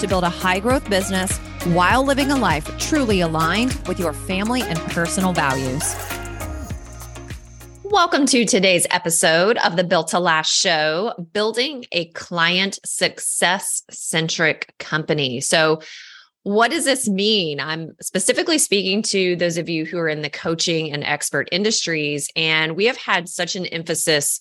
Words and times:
to 0.00 0.06
build 0.08 0.24
a 0.24 0.28
high 0.28 0.60
growth 0.60 0.88
business 0.90 1.38
while 1.66 2.04
living 2.04 2.30
a 2.30 2.36
life 2.36 2.66
truly 2.78 3.20
aligned 3.20 3.74
with 3.86 3.98
your 3.98 4.12
family 4.12 4.62
and 4.62 4.78
personal 4.80 5.32
values. 5.32 5.94
Welcome 7.84 8.26
to 8.26 8.44
today's 8.44 8.86
episode 8.90 9.56
of 9.58 9.76
the 9.76 9.84
Built 9.84 10.08
to 10.08 10.18
Last 10.18 10.52
show, 10.52 11.14
building 11.32 11.84
a 11.92 12.06
client 12.06 12.80
success 12.84 13.82
centric 13.90 14.74
company. 14.78 15.40
So, 15.40 15.80
what 16.42 16.72
does 16.72 16.84
this 16.84 17.08
mean? 17.08 17.60
I'm 17.60 17.94
specifically 18.02 18.58
speaking 18.58 19.00
to 19.02 19.36
those 19.36 19.56
of 19.56 19.68
you 19.68 19.86
who 19.86 19.98
are 19.98 20.08
in 20.08 20.22
the 20.22 20.28
coaching 20.28 20.92
and 20.92 21.04
expert 21.04 21.48
industries, 21.52 22.28
and 22.34 22.74
we 22.74 22.86
have 22.86 22.96
had 22.96 23.28
such 23.28 23.54
an 23.54 23.64
emphasis 23.66 24.40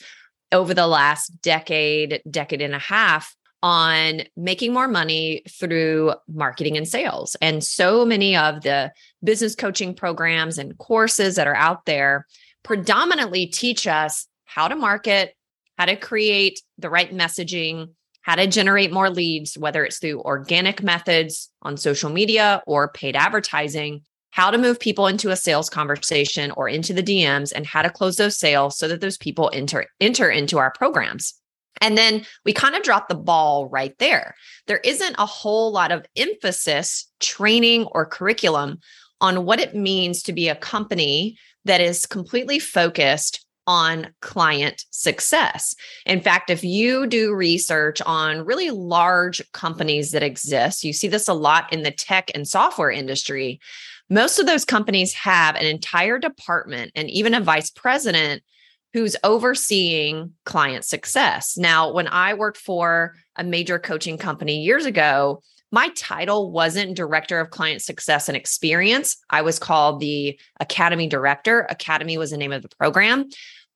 over 0.51 0.73
the 0.73 0.87
last 0.87 1.41
decade, 1.41 2.21
decade 2.29 2.61
and 2.61 2.73
a 2.73 2.79
half 2.79 3.35
on 3.63 4.23
making 4.35 4.73
more 4.73 4.89
money 4.89 5.41
through 5.49 6.13
marketing 6.27 6.75
and 6.75 6.87
sales. 6.87 7.37
And 7.41 7.63
so 7.63 8.05
many 8.05 8.35
of 8.35 8.61
the 8.61 8.91
business 9.23 9.55
coaching 9.55 9.95
programs 9.95 10.57
and 10.57 10.77
courses 10.77 11.37
that 11.37 11.47
are 11.47 11.55
out 11.55 11.85
there 11.85 12.27
predominantly 12.63 13.45
teach 13.45 13.87
us 13.87 14.27
how 14.43 14.67
to 14.67 14.75
market, 14.75 15.33
how 15.77 15.85
to 15.85 15.95
create 15.95 16.61
the 16.77 16.89
right 16.89 17.11
messaging, 17.11 17.87
how 18.21 18.35
to 18.35 18.47
generate 18.47 18.91
more 18.91 19.09
leads, 19.09 19.57
whether 19.57 19.85
it's 19.85 19.97
through 19.97 20.21
organic 20.21 20.83
methods 20.83 21.49
on 21.61 21.77
social 21.77 22.09
media 22.09 22.61
or 22.67 22.89
paid 22.89 23.15
advertising, 23.15 24.01
how 24.31 24.51
to 24.51 24.57
move 24.57 24.79
people 24.79 25.07
into 25.07 25.29
a 25.29 25.37
sales 25.37 25.69
conversation 25.69 26.51
or 26.51 26.67
into 26.67 26.93
the 26.93 27.03
DMs 27.03 27.53
and 27.55 27.65
how 27.65 27.81
to 27.81 27.89
close 27.89 28.17
those 28.17 28.37
sales 28.37 28.77
so 28.77 28.89
that 28.89 28.99
those 28.99 29.17
people 29.17 29.49
enter 29.53 29.85
enter 30.01 30.29
into 30.29 30.57
our 30.57 30.71
programs. 30.71 31.33
And 31.81 31.97
then 31.97 32.25
we 32.45 32.53
kind 32.53 32.75
of 32.75 32.83
drop 32.83 33.09
the 33.09 33.15
ball 33.15 33.67
right 33.67 33.97
there. 33.99 34.35
There 34.67 34.81
isn't 34.83 35.15
a 35.17 35.25
whole 35.25 35.71
lot 35.71 35.91
of 35.91 36.05
emphasis, 36.15 37.07
training, 37.19 37.85
or 37.91 38.05
curriculum 38.05 38.79
on 39.21 39.45
what 39.45 39.59
it 39.59 39.75
means 39.75 40.23
to 40.23 40.33
be 40.33 40.49
a 40.49 40.55
company 40.55 41.37
that 41.65 41.81
is 41.81 42.05
completely 42.05 42.59
focused 42.59 43.45
on 43.65 44.13
client 44.21 44.85
success. 44.91 45.75
In 46.05 46.19
fact, 46.21 46.49
if 46.49 46.63
you 46.63 47.07
do 47.07 47.33
research 47.33 48.01
on 48.01 48.45
really 48.45 48.71
large 48.71 49.41
companies 49.53 50.11
that 50.11 50.23
exist, 50.23 50.83
you 50.83 50.91
see 50.91 51.07
this 51.07 51.29
a 51.29 51.33
lot 51.33 51.71
in 51.71 51.83
the 51.83 51.91
tech 51.91 52.29
and 52.35 52.47
software 52.47 52.91
industry. 52.91 53.61
Most 54.09 54.37
of 54.37 54.45
those 54.45 54.65
companies 54.65 55.13
have 55.13 55.55
an 55.55 55.65
entire 55.65 56.19
department 56.19 56.91
and 56.93 57.09
even 57.09 57.33
a 57.33 57.39
vice 57.39 57.69
president 57.69 58.43
who's 58.93 59.15
overseeing 59.23 60.33
client 60.45 60.85
success. 60.85 61.57
Now, 61.57 61.91
when 61.91 62.07
I 62.07 62.35
worked 62.35 62.57
for 62.57 63.15
a 63.35 63.43
major 63.43 63.79
coaching 63.79 64.17
company 64.17 64.61
years 64.61 64.85
ago, 64.85 65.41
my 65.71 65.89
title 65.95 66.51
wasn't 66.51 66.95
director 66.95 67.39
of 67.39 67.49
client 67.49 67.81
success 67.81 68.29
and 68.29 68.37
experience. 68.37 69.17
I 69.31 69.41
was 69.41 69.57
called 69.57 69.99
the 69.99 70.39
academy 70.59 71.07
director. 71.07 71.61
Academy 71.67 72.17
was 72.19 72.29
the 72.29 72.37
name 72.37 72.51
of 72.51 72.61
the 72.61 72.69
program. 72.69 73.29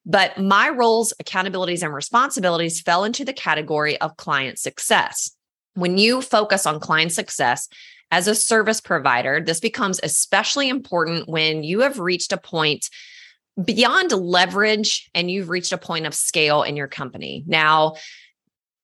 But 0.06 0.38
my 0.38 0.70
roles, 0.70 1.12
accountabilities, 1.22 1.82
and 1.82 1.94
responsibilities 1.94 2.82
fell 2.82 3.04
into 3.04 3.26
the 3.26 3.34
category 3.34 4.00
of 4.00 4.16
client 4.16 4.60
success. 4.60 5.32
When 5.74 5.98
you 5.98 6.22
focus 6.22 6.68
on 6.68 6.80
client 6.80 7.12
success, 7.12 7.68
as 8.12 8.28
a 8.28 8.36
service 8.36 8.80
provider, 8.80 9.42
this 9.42 9.60
becomes 9.60 10.00
especially 10.02 10.70
important 10.70 11.28
when 11.28 11.64
you 11.64 11.82
have 11.82 12.00
reached 12.00 12.32
a 12.32 12.38
point 12.38 12.90
beyond 13.64 14.12
leverage 14.12 15.10
and 15.14 15.32
you've 15.32 15.50
reached 15.50 15.72
a 15.72 15.78
point 15.78 16.06
of 16.06 16.14
scale 16.14 16.64
in 16.64 16.78
your 16.78 16.88
company. 16.88 17.44
Now, 17.48 17.96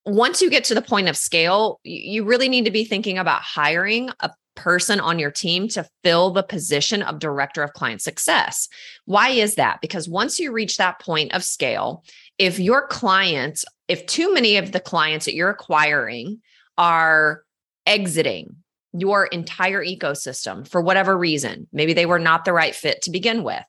once 0.05 0.41
you 0.41 0.49
get 0.49 0.65
to 0.65 0.75
the 0.75 0.81
point 0.81 1.07
of 1.07 1.15
scale, 1.15 1.79
you 1.83 2.25
really 2.25 2.49
need 2.49 2.65
to 2.65 2.71
be 2.71 2.83
thinking 2.83 3.17
about 3.17 3.41
hiring 3.41 4.09
a 4.19 4.31
person 4.55 4.99
on 4.99 5.17
your 5.17 5.31
team 5.31 5.67
to 5.67 5.87
fill 6.03 6.31
the 6.31 6.43
position 6.43 7.01
of 7.01 7.19
director 7.19 7.63
of 7.63 7.73
client 7.73 8.01
success. 8.01 8.67
Why 9.05 9.29
is 9.29 9.55
that? 9.55 9.79
Because 9.81 10.09
once 10.09 10.39
you 10.39 10.51
reach 10.51 10.77
that 10.77 10.99
point 10.99 11.33
of 11.33 11.43
scale, 11.43 12.03
if 12.37 12.59
your 12.59 12.87
clients, 12.87 13.65
if 13.87 14.05
too 14.05 14.33
many 14.33 14.57
of 14.57 14.71
the 14.71 14.79
clients 14.79 15.25
that 15.25 15.35
you're 15.35 15.49
acquiring 15.49 16.41
are 16.77 17.43
exiting 17.85 18.57
your 18.91 19.25
entire 19.25 19.83
ecosystem 19.83 20.67
for 20.67 20.81
whatever 20.81 21.17
reason, 21.17 21.67
maybe 21.71 21.93
they 21.93 22.05
were 22.05 22.19
not 22.19 22.45
the 22.45 22.53
right 22.53 22.75
fit 22.75 23.01
to 23.03 23.11
begin 23.11 23.43
with 23.43 23.63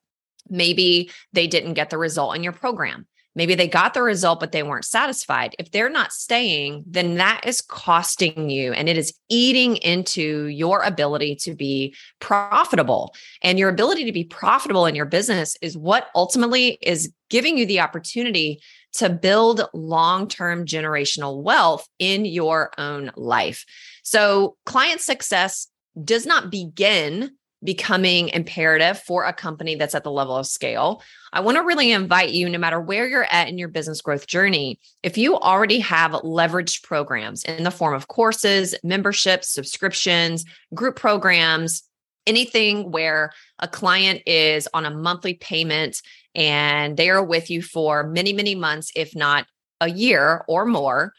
Maybe 0.49 1.10
they 1.32 1.47
didn't 1.47 1.75
get 1.75 1.91
the 1.91 1.99
result 1.99 2.37
in 2.37 2.43
your 2.43 2.53
program. 2.53 3.06
Maybe 3.37 3.55
they 3.55 3.66
got 3.66 3.94
the 3.94 4.03
result, 4.03 4.38
but 4.38 4.53
they 4.53 4.62
weren't 4.62 4.84
satisfied. 4.84 5.56
If 5.59 5.72
they're 5.72 5.91
not 5.91 6.12
staying, 6.12 6.84
then 6.87 7.16
that 7.16 7.41
is 7.44 7.60
costing 7.60 8.49
you 8.49 8.72
and 8.72 8.88
it 8.88 8.97
is 8.97 9.12
eating 9.28 9.77
into 9.77 10.47
your 10.47 10.83
ability 10.83 11.37
to 11.37 11.54
be 11.54 11.97
profitable. 12.21 13.15
And 13.43 13.59
your 13.59 13.69
ability 13.69 14.04
to 14.04 14.12
be 14.12 14.25
profitable 14.25 14.87
in 14.87 14.94
your 14.94 15.06
business 15.06 15.56
is 15.60 15.77
what 15.77 16.09
ultimately 16.15 16.78
is 16.81 17.12
giving 17.28 17.59
you 17.59 17.66
the 17.66 17.81
opportunity 17.81 18.60
to 18.94 19.10
build 19.10 19.62
long 19.75 20.28
term 20.28 20.65
generational 20.65 21.43
wealth 21.43 21.88
in 21.99 22.25
your 22.25 22.71
own 22.78 23.10
life. 23.16 23.65
So, 24.04 24.56
client 24.65 25.00
success 25.00 25.66
does 26.03 26.27
not 26.27 26.50
begin 26.50 27.33
becoming 27.64 28.28
imperative 28.28 29.00
for 29.00 29.25
a 29.25 29.32
company 29.32 29.75
that's 29.75 29.94
at 29.94 30.04
the 30.04 30.10
level 30.10 30.36
of 30.36 30.47
scale. 30.47 31.02
I 31.32 31.41
want 31.41 31.56
to 31.56 31.64
really 31.64 31.91
invite 31.91 32.30
you, 32.30 32.48
no 32.48 32.58
matter 32.58 32.80
where 32.80 33.08
you're 33.08 33.26
at 33.30 33.48
in 33.48 33.58
your 33.58 33.69
business 33.69 34.02
growth 34.02 34.26
journey, 34.26 34.78
if 35.02 35.16
you 35.16 35.36
already 35.36 35.80
have 35.80 36.12
leveraged 36.12 36.82
programs 36.82 37.42
in 37.44 37.64
the 37.64 37.70
form 37.70 37.94
of 37.94 38.06
courses, 38.06 38.74
memberships, 38.84 39.50
subscriptions, 39.50 40.44
group 40.74 40.97
programs, 40.97 41.82
anything 42.26 42.91
where 42.91 43.32
a 43.58 43.69
client 43.69 44.22
is 44.26 44.69
on 44.74 44.84
a 44.84 44.91
monthly 44.91 45.34
payment 45.34 46.00
and 46.34 46.97
they 46.97 47.10
are 47.10 47.24
with 47.24 47.50
you 47.50 47.62
for 47.62 48.04
many, 48.04 48.32
many 48.32 48.54
months, 48.54 48.91
if 48.94 49.16
not 49.16 49.47
a 49.80 49.91
year 49.91 50.44
or 50.48 50.64
more, 50.64 51.12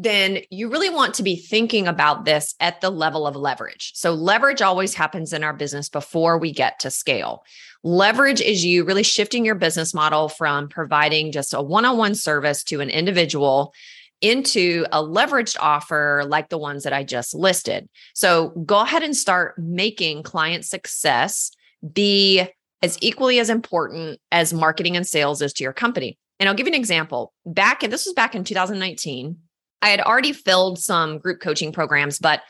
then 0.00 0.38
you 0.48 0.70
really 0.70 0.88
want 0.88 1.14
to 1.14 1.24
be 1.24 1.34
thinking 1.34 1.88
about 1.88 2.24
this 2.24 2.54
at 2.60 2.80
the 2.80 2.88
level 2.88 3.26
of 3.26 3.34
leverage. 3.34 3.90
So, 3.96 4.14
leverage 4.14 4.62
always 4.62 4.94
happens 4.94 5.32
in 5.32 5.42
our 5.42 5.52
business 5.52 5.88
before 5.88 6.38
we 6.38 6.52
get 6.52 6.78
to 6.80 6.90
scale. 6.90 7.42
Leverage 7.82 8.40
is 8.40 8.64
you 8.64 8.84
really 8.84 9.02
shifting 9.02 9.44
your 9.44 9.56
business 9.56 9.92
model 9.92 10.28
from 10.28 10.68
providing 10.68 11.32
just 11.32 11.52
a 11.52 11.60
one 11.60 11.84
on 11.84 11.98
one 11.98 12.14
service 12.14 12.62
to 12.64 12.80
an 12.80 12.90
individual 12.90 13.74
into 14.20 14.84
a 14.92 15.02
leveraged 15.02 15.56
offer 15.60 16.24
like 16.26 16.48
the 16.48 16.58
ones 16.58 16.84
that 16.84 16.92
I 16.92 17.02
just 17.02 17.34
listed. 17.34 17.88
So, 18.14 18.50
go 18.64 18.80
ahead 18.80 19.02
and 19.02 19.16
start 19.16 19.58
making 19.58 20.22
client 20.22 20.64
success 20.64 21.50
be 21.92 22.46
as 22.82 22.96
equally 23.00 23.40
as 23.40 23.50
important 23.50 24.20
as 24.30 24.54
marketing 24.54 24.96
and 24.96 25.06
sales 25.06 25.42
is 25.42 25.52
to 25.54 25.64
your 25.64 25.72
company. 25.72 26.16
And 26.38 26.48
I'll 26.48 26.54
give 26.54 26.68
you 26.68 26.72
an 26.72 26.78
example. 26.78 27.32
Back, 27.44 27.82
and 27.82 27.92
this 27.92 28.06
was 28.06 28.14
back 28.14 28.36
in 28.36 28.44
2019 28.44 29.38
I 29.82 29.88
had 29.88 30.00
already 30.00 30.32
filled 30.32 30.78
some 30.78 31.18
group 31.18 31.40
coaching 31.40 31.72
programs, 31.72 32.18
but 32.18 32.42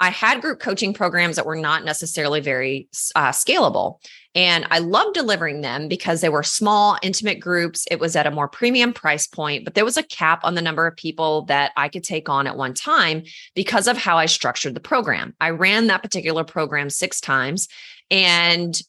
I 0.00 0.10
had 0.10 0.40
group 0.40 0.60
coaching 0.60 0.94
programs 0.94 1.36
that 1.36 1.46
were 1.46 1.56
not 1.56 1.84
necessarily 1.84 2.40
very 2.40 2.88
uh, 3.16 3.30
scalable. 3.30 4.00
And 4.34 4.64
I 4.70 4.78
loved 4.78 5.14
delivering 5.14 5.62
them 5.62 5.88
because 5.88 6.20
they 6.20 6.28
were 6.28 6.44
small, 6.44 6.96
intimate 7.02 7.40
groups. 7.40 7.84
It 7.90 7.98
was 7.98 8.14
at 8.14 8.26
a 8.26 8.30
more 8.30 8.46
premium 8.46 8.92
price 8.92 9.26
point, 9.26 9.64
but 9.64 9.74
there 9.74 9.84
was 9.84 9.96
a 9.96 10.04
cap 10.04 10.40
on 10.44 10.54
the 10.54 10.62
number 10.62 10.86
of 10.86 10.96
people 10.96 11.42
that 11.46 11.72
I 11.76 11.88
could 11.88 12.04
take 12.04 12.28
on 12.28 12.46
at 12.46 12.56
one 12.56 12.74
time 12.74 13.24
because 13.56 13.88
of 13.88 13.96
how 13.96 14.16
I 14.16 14.26
structured 14.26 14.74
the 14.74 14.80
program. 14.80 15.34
I 15.40 15.50
ran 15.50 15.88
that 15.88 16.02
particular 16.02 16.44
program 16.44 16.90
six 16.90 17.20
times. 17.20 17.66
And 18.08 18.80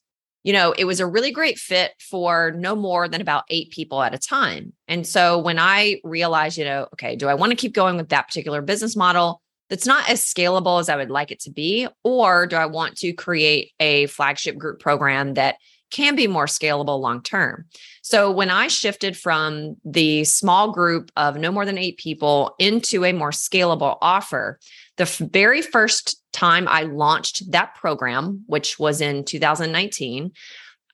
you 0.44 0.53
know, 0.53 0.74
it 0.77 0.86
was 0.86 1.00
a 1.00 1.07
really 1.07 1.31
great 1.31 1.57
fit 1.57 1.91
for 2.00 2.51
no 2.51 2.75
more 2.75 3.07
than 3.07 3.21
about 3.21 3.44
eight 3.50 3.71
people 3.71 4.01
at 4.01 4.13
a 4.13 4.18
time. 4.18 4.74
And 4.88 5.06
so 5.06 5.38
when 5.38 5.59
I 5.59 6.00
realized, 6.03 6.57
you 6.57 6.65
know, 6.65 6.88
okay, 6.94 7.15
do 7.15 7.27
I 7.27 7.33
want 7.33 7.51
to 7.51 7.57
keep 7.57 7.74
going 7.74 7.97
with 7.97 8.09
that 8.09 8.27
particular 8.27 8.62
business 8.62 8.95
model 8.95 9.41
that's 9.69 9.86
not 9.86 10.09
as 10.09 10.21
scalable 10.21 10.80
as 10.80 10.89
I 10.89 10.95
would 10.95 11.12
like 11.12 11.31
it 11.31 11.41
to 11.41 11.51
be? 11.51 11.88
Or 12.03 12.47
do 12.47 12.56
I 12.56 12.65
want 12.65 12.97
to 12.97 13.13
create 13.13 13.71
a 13.80 14.06
flagship 14.07 14.57
group 14.57 14.80
program 14.80 15.33
that 15.33 15.57
can 15.91 16.15
be 16.15 16.27
more 16.27 16.45
scalable 16.45 17.00
long 17.00 17.21
term. 17.21 17.65
So 18.01 18.31
when 18.31 18.50
I 18.50 18.68
shifted 18.68 19.18
from 19.18 19.75
the 19.83 20.24
small 20.24 20.71
group 20.71 21.12
of 21.15 21.38
no 21.38 21.51
more 21.51 21.65
than 21.65 21.77
eight 21.77 21.97
people 21.97 22.56
into 22.59 23.06
a 23.06 23.13
more 23.13 23.31
scalable 23.31 23.97
offer, 24.01 24.59
the 25.00 25.30
very 25.31 25.62
first 25.62 26.22
time 26.34 26.68
I 26.68 26.84
launched 26.84 27.51
that 27.51 27.74
program, 27.74 28.44
which 28.48 28.78
was 28.78 29.00
in 29.00 29.24
2019, 29.24 30.31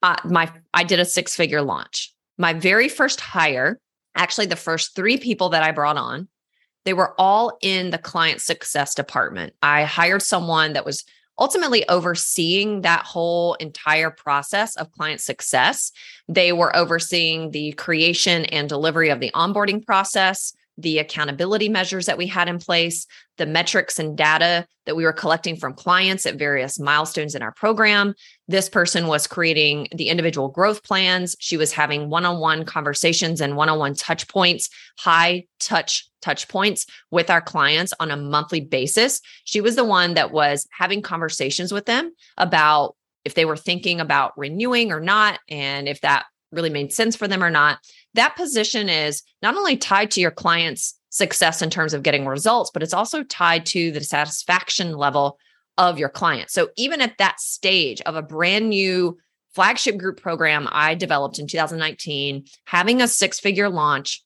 uh, 0.04 0.16
my 0.25 0.52
I 0.75 0.84
did 0.84 1.00
a 1.00 1.06
six 1.06 1.36
figure 1.36 1.63
launch. 1.63 2.13
My 2.38 2.54
very 2.54 2.88
first 2.88 3.19
hire, 3.19 3.80
actually 4.16 4.46
the 4.46 4.56
first 4.56 4.96
three 4.96 5.18
people 5.18 5.50
that 5.50 5.63
I 5.63 5.72
brought 5.72 5.98
on, 5.98 6.28
they 6.86 6.94
were 6.94 7.19
all 7.19 7.57
in 7.62 7.90
the 7.90 7.98
client 7.98 8.42
success 8.42 8.94
department. 8.94 9.54
I 9.63 9.86
hired 9.86 10.22
someone 10.22 10.74
that 10.74 10.86
was 10.86 11.04
ultimately 11.40 11.88
overseeing 11.90 12.81
that 12.81 13.06
whole 13.06 13.56
entire 13.56 14.12
process 14.12 14.75
of 14.78 14.92
client 14.92 15.19
success. 15.19 15.92
They 16.28 16.54
were 16.54 16.75
overseeing 16.75 17.50
the 17.50 17.72
creation 17.74 18.46
and 18.46 18.69
delivery 18.69 19.10
of 19.10 19.19
the 19.19 19.31
onboarding 19.31 19.84
process, 19.84 20.54
the 20.77 21.00
accountability 21.00 21.69
measures 21.69 22.06
that 22.06 22.18
we 22.18 22.27
had 22.27 22.50
in 22.50 22.60
place, 22.60 23.06
the 23.38 23.45
metrics 23.45 23.98
and 23.98 24.18
data 24.18 24.68
that 24.86 24.95
we 24.95 25.04
were 25.04 25.13
collecting 25.13 25.56
from 25.56 25.74
clients 25.74 26.25
at 26.25 26.36
various 26.36 26.80
milestones 26.80 27.33
in 27.33 27.42
our 27.42 27.54
program. 27.54 28.13
This 28.48 28.69
person 28.69 29.07
was 29.07 29.27
creating 29.27 29.88
the 29.95 30.10
individual 30.10 30.50
growth 30.50 30.83
plans. 30.83 31.36
She 31.39 31.57
was 31.57 31.72
having 31.72 32.10
one 32.10 32.25
on 32.25 32.39
one 32.39 32.66
conversations 32.66 33.42
and 33.42 33.56
one 33.56 33.69
on 33.69 33.80
one 33.80 33.95
touch 33.95 34.27
points, 34.27 34.69
high 34.98 35.45
touch 35.60 36.10
touch 36.22 36.48
points 36.48 36.86
with 37.12 37.30
our 37.30 37.42
clients 37.42 37.94
on 38.00 38.12
a 38.12 38.18
monthly 38.18 38.62
basis. 38.62 39.21
She 39.44 39.62
was 39.62 39.75
the 39.75 39.86
one 39.86 40.16
that 40.16 40.31
was 40.31 40.68
having 40.71 41.01
conversations 41.01 41.71
with 41.71 41.86
them 41.86 42.12
about 42.38 42.95
if 43.24 43.33
they 43.33 43.45
were 43.45 43.57
thinking 43.57 44.00
about 44.00 44.38
renewing 44.38 44.92
or 44.92 45.00
not, 45.00 45.39
and 45.50 45.88
if 45.88 46.01
that 46.01 46.25
really 46.56 46.69
made 46.69 46.94
sense 46.94 47.16
for 47.16 47.28
them 47.28 47.44
or 47.44 47.50
not. 47.50 47.80
That 48.13 48.36
position 48.36 48.90
is 48.90 49.24
not 49.42 49.56
only 49.56 49.78
tied 49.78 50.12
to 50.12 50.22
your 50.22 50.31
client's 50.31 50.98
success 51.10 51.62
in 51.62 51.69
terms 51.69 51.94
of 51.94 52.04
getting 52.04 52.25
results, 52.25 52.72
but 52.74 52.84
it's 52.84 52.94
also 52.94 53.24
tied 53.24 53.66
to 53.68 53.92
the 53.92 54.04
satisfaction 54.04 54.98
level 54.98 55.38
of 55.78 56.00
your 56.00 56.10
client. 56.10 56.50
So 56.50 56.69
even 56.78 57.02
at 57.02 57.18
that 57.18 57.40
stage 57.40 58.02
of 58.02 58.16
a 58.16 58.22
brand 58.22 58.69
new 58.69 59.18
flagship 59.54 59.98
group 59.98 60.22
program 60.22 60.68
I 60.72 60.96
developed 60.96 61.40
in 61.40 61.48
2019, 61.48 62.46
having 62.66 63.02
a 63.02 63.07
six 63.07 63.40
figure 63.40 63.69
launch, 63.69 64.24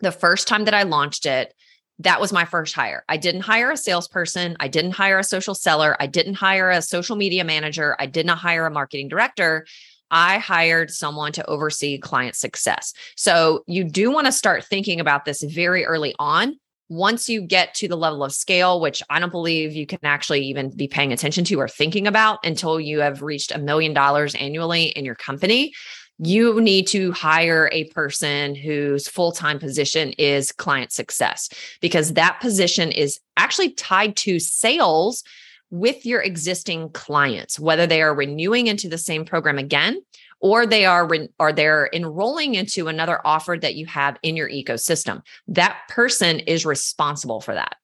the 0.00 0.12
first 0.12 0.48
time 0.48 0.64
that 0.64 0.74
I 0.74 0.82
launched 0.82 1.26
it, 1.26 1.54
that 1.98 2.20
was 2.20 2.32
my 2.32 2.44
first 2.44 2.74
hire. 2.74 3.04
I 3.08 3.16
didn't 3.16 3.42
hire 3.42 3.70
a 3.70 3.76
salesperson. 3.76 4.56
I 4.58 4.68
didn't 4.68 4.92
hire 4.92 5.18
a 5.18 5.24
social 5.24 5.54
seller. 5.54 5.96
I 6.00 6.06
didn't 6.06 6.34
hire 6.34 6.70
a 6.70 6.82
social 6.82 7.16
media 7.16 7.44
manager. 7.44 7.94
I 7.98 8.06
did 8.06 8.26
not 8.26 8.38
hire 8.38 8.66
a 8.66 8.70
marketing 8.70 9.08
director. 9.08 9.66
I 10.12 10.38
hired 10.38 10.90
someone 10.90 11.32
to 11.32 11.46
oversee 11.46 11.98
client 11.98 12.36
success. 12.36 12.92
So 13.16 13.64
you 13.66 13.82
do 13.82 14.12
want 14.12 14.26
to 14.26 14.32
start 14.32 14.64
thinking 14.64 15.00
about 15.00 15.24
this 15.24 15.42
very 15.42 15.84
early 15.84 16.14
on. 16.18 16.56
Once 16.88 17.28
you 17.28 17.40
get 17.40 17.74
to 17.74 17.88
the 17.88 17.96
level 17.96 18.22
of 18.22 18.32
scale, 18.34 18.78
which 18.78 19.02
I 19.08 19.18
don't 19.18 19.32
believe 19.32 19.72
you 19.72 19.86
can 19.86 19.98
actually 20.02 20.42
even 20.42 20.76
be 20.76 20.86
paying 20.86 21.10
attention 21.10 21.44
to 21.46 21.54
or 21.58 21.66
thinking 21.66 22.06
about 22.06 22.40
until 22.44 22.78
you 22.78 23.00
have 23.00 23.22
reached 23.22 23.50
a 23.50 23.58
million 23.58 23.94
dollars 23.94 24.34
annually 24.34 24.84
in 24.84 25.06
your 25.06 25.14
company, 25.14 25.72
you 26.18 26.60
need 26.60 26.86
to 26.88 27.10
hire 27.12 27.70
a 27.72 27.84
person 27.84 28.54
whose 28.54 29.08
full 29.08 29.32
time 29.32 29.58
position 29.58 30.12
is 30.12 30.52
client 30.52 30.92
success 30.92 31.48
because 31.80 32.12
that 32.12 32.40
position 32.40 32.92
is 32.92 33.18
actually 33.38 33.70
tied 33.70 34.14
to 34.16 34.38
sales 34.38 35.24
with 35.72 36.04
your 36.04 36.20
existing 36.20 36.90
clients, 36.90 37.58
whether 37.58 37.86
they 37.86 38.02
are 38.02 38.14
renewing 38.14 38.66
into 38.66 38.88
the 38.88 38.98
same 38.98 39.24
program 39.24 39.58
again 39.58 40.00
or 40.38 40.66
they 40.66 40.84
are 40.84 41.06
re- 41.06 41.30
or 41.38 41.50
they're 41.52 41.88
enrolling 41.94 42.54
into 42.54 42.88
another 42.88 43.26
offer 43.26 43.56
that 43.60 43.74
you 43.74 43.86
have 43.86 44.18
in 44.22 44.36
your 44.36 44.50
ecosystem. 44.50 45.22
That 45.48 45.78
person 45.88 46.40
is 46.40 46.66
responsible 46.66 47.40
for 47.40 47.54
that. 47.54 47.76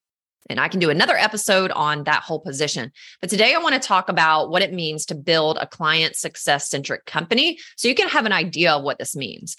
And 0.50 0.60
I 0.60 0.68
can 0.68 0.80
do 0.80 0.90
another 0.90 1.16
episode 1.16 1.70
on 1.72 2.04
that 2.04 2.22
whole 2.22 2.40
position. 2.40 2.92
But 3.20 3.30
today 3.30 3.54
I 3.54 3.58
want 3.58 3.74
to 3.74 3.86
talk 3.86 4.08
about 4.08 4.50
what 4.50 4.62
it 4.62 4.72
means 4.72 5.06
to 5.06 5.14
build 5.14 5.56
a 5.58 5.66
client 5.66 6.14
success 6.14 6.68
centric 6.68 7.06
company 7.06 7.58
so 7.76 7.88
you 7.88 7.94
can 7.94 8.08
have 8.08 8.26
an 8.26 8.32
idea 8.32 8.72
of 8.72 8.82
what 8.82 8.98
this 8.98 9.16
means. 9.16 9.56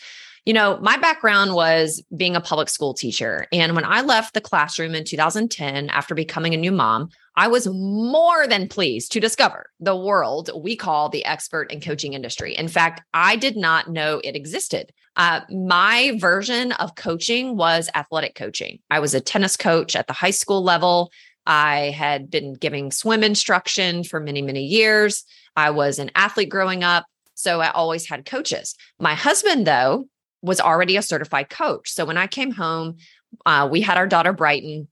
You 0.49 0.53
know, 0.53 0.79
my 0.81 0.97
background 0.97 1.53
was 1.53 2.03
being 2.17 2.35
a 2.35 2.41
public 2.41 2.69
school 2.69 2.95
teacher. 2.95 3.45
And 3.51 3.75
when 3.75 3.85
I 3.85 4.01
left 4.01 4.33
the 4.33 4.41
classroom 4.41 4.95
in 4.95 5.03
2010 5.03 5.89
after 5.91 6.15
becoming 6.15 6.55
a 6.55 6.57
new 6.57 6.71
mom, 6.71 7.09
I 7.35 7.47
was 7.47 7.67
more 7.67 8.47
than 8.47 8.67
pleased 8.67 9.11
to 9.11 9.19
discover 9.19 9.69
the 9.79 9.95
world 9.95 10.49
we 10.55 10.75
call 10.75 11.07
the 11.07 11.23
expert 11.23 11.71
and 11.71 11.83
coaching 11.83 12.13
industry. 12.13 12.55
In 12.55 12.67
fact, 12.67 13.03
I 13.13 13.35
did 13.35 13.57
not 13.57 13.91
know 13.91 14.21
it 14.23 14.35
existed. 14.35 14.91
Uh, 15.15 15.41
my 15.51 16.17
version 16.17 16.71
of 16.71 16.95
coaching 16.95 17.55
was 17.55 17.87
athletic 17.93 18.33
coaching. 18.33 18.79
I 18.89 19.01
was 19.01 19.13
a 19.13 19.21
tennis 19.21 19.55
coach 19.55 19.95
at 19.95 20.07
the 20.07 20.13
high 20.13 20.31
school 20.31 20.63
level. 20.63 21.11
I 21.45 21.91
had 21.91 22.31
been 22.31 22.55
giving 22.55 22.91
swim 22.91 23.21
instruction 23.21 24.03
for 24.03 24.19
many, 24.19 24.41
many 24.41 24.65
years. 24.65 25.25
I 25.55 25.69
was 25.69 25.99
an 25.99 26.09
athlete 26.15 26.49
growing 26.49 26.83
up. 26.83 27.05
So 27.35 27.61
I 27.61 27.69
always 27.69 28.09
had 28.09 28.25
coaches. 28.25 28.73
My 28.99 29.13
husband, 29.13 29.67
though, 29.67 30.07
was 30.41 30.59
already 30.59 30.97
a 30.97 31.01
certified 31.01 31.49
coach. 31.49 31.91
So 31.91 32.05
when 32.05 32.17
I 32.17 32.27
came 32.27 32.51
home, 32.51 32.97
uh, 33.45 33.67
we 33.69 33.81
had 33.81 33.97
our 33.97 34.07
daughter 34.07 34.33
Brighton. 34.33 34.87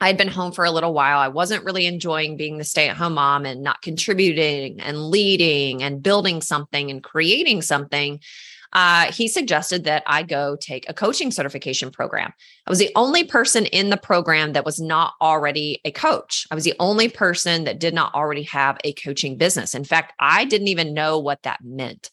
I 0.00 0.08
had 0.08 0.16
been 0.16 0.28
home 0.28 0.52
for 0.52 0.64
a 0.64 0.70
little 0.70 0.92
while. 0.92 1.18
I 1.18 1.28
wasn't 1.28 1.64
really 1.64 1.86
enjoying 1.86 2.36
being 2.36 2.58
the 2.58 2.64
stay 2.64 2.88
at 2.88 2.96
home 2.96 3.14
mom 3.14 3.46
and 3.46 3.62
not 3.62 3.80
contributing 3.80 4.80
and 4.80 5.10
leading 5.10 5.82
and 5.82 6.02
building 6.02 6.42
something 6.42 6.90
and 6.90 7.02
creating 7.02 7.62
something 7.62 8.20
uh, 8.74 9.12
he 9.12 9.28
suggested 9.28 9.84
that 9.84 10.02
I 10.06 10.24
go 10.24 10.56
take 10.60 10.88
a 10.88 10.94
coaching 10.94 11.30
certification 11.30 11.90
program. 11.90 12.32
I 12.66 12.70
was 12.70 12.80
the 12.80 12.90
only 12.96 13.22
person 13.22 13.66
in 13.66 13.90
the 13.90 13.96
program 13.96 14.52
that 14.52 14.64
was 14.64 14.80
not 14.80 15.14
already 15.20 15.80
a 15.84 15.92
coach. 15.92 16.46
I 16.50 16.54
was 16.56 16.64
the 16.64 16.74
only 16.80 17.08
person 17.08 17.64
that 17.64 17.78
did 17.78 17.94
not 17.94 18.12
already 18.14 18.42
have 18.44 18.78
a 18.82 18.92
coaching 18.92 19.36
business. 19.36 19.74
In 19.74 19.84
fact, 19.84 20.12
I 20.18 20.44
didn't 20.44 20.68
even 20.68 20.92
know 20.92 21.18
what 21.18 21.42
that 21.44 21.60
meant. 21.62 22.10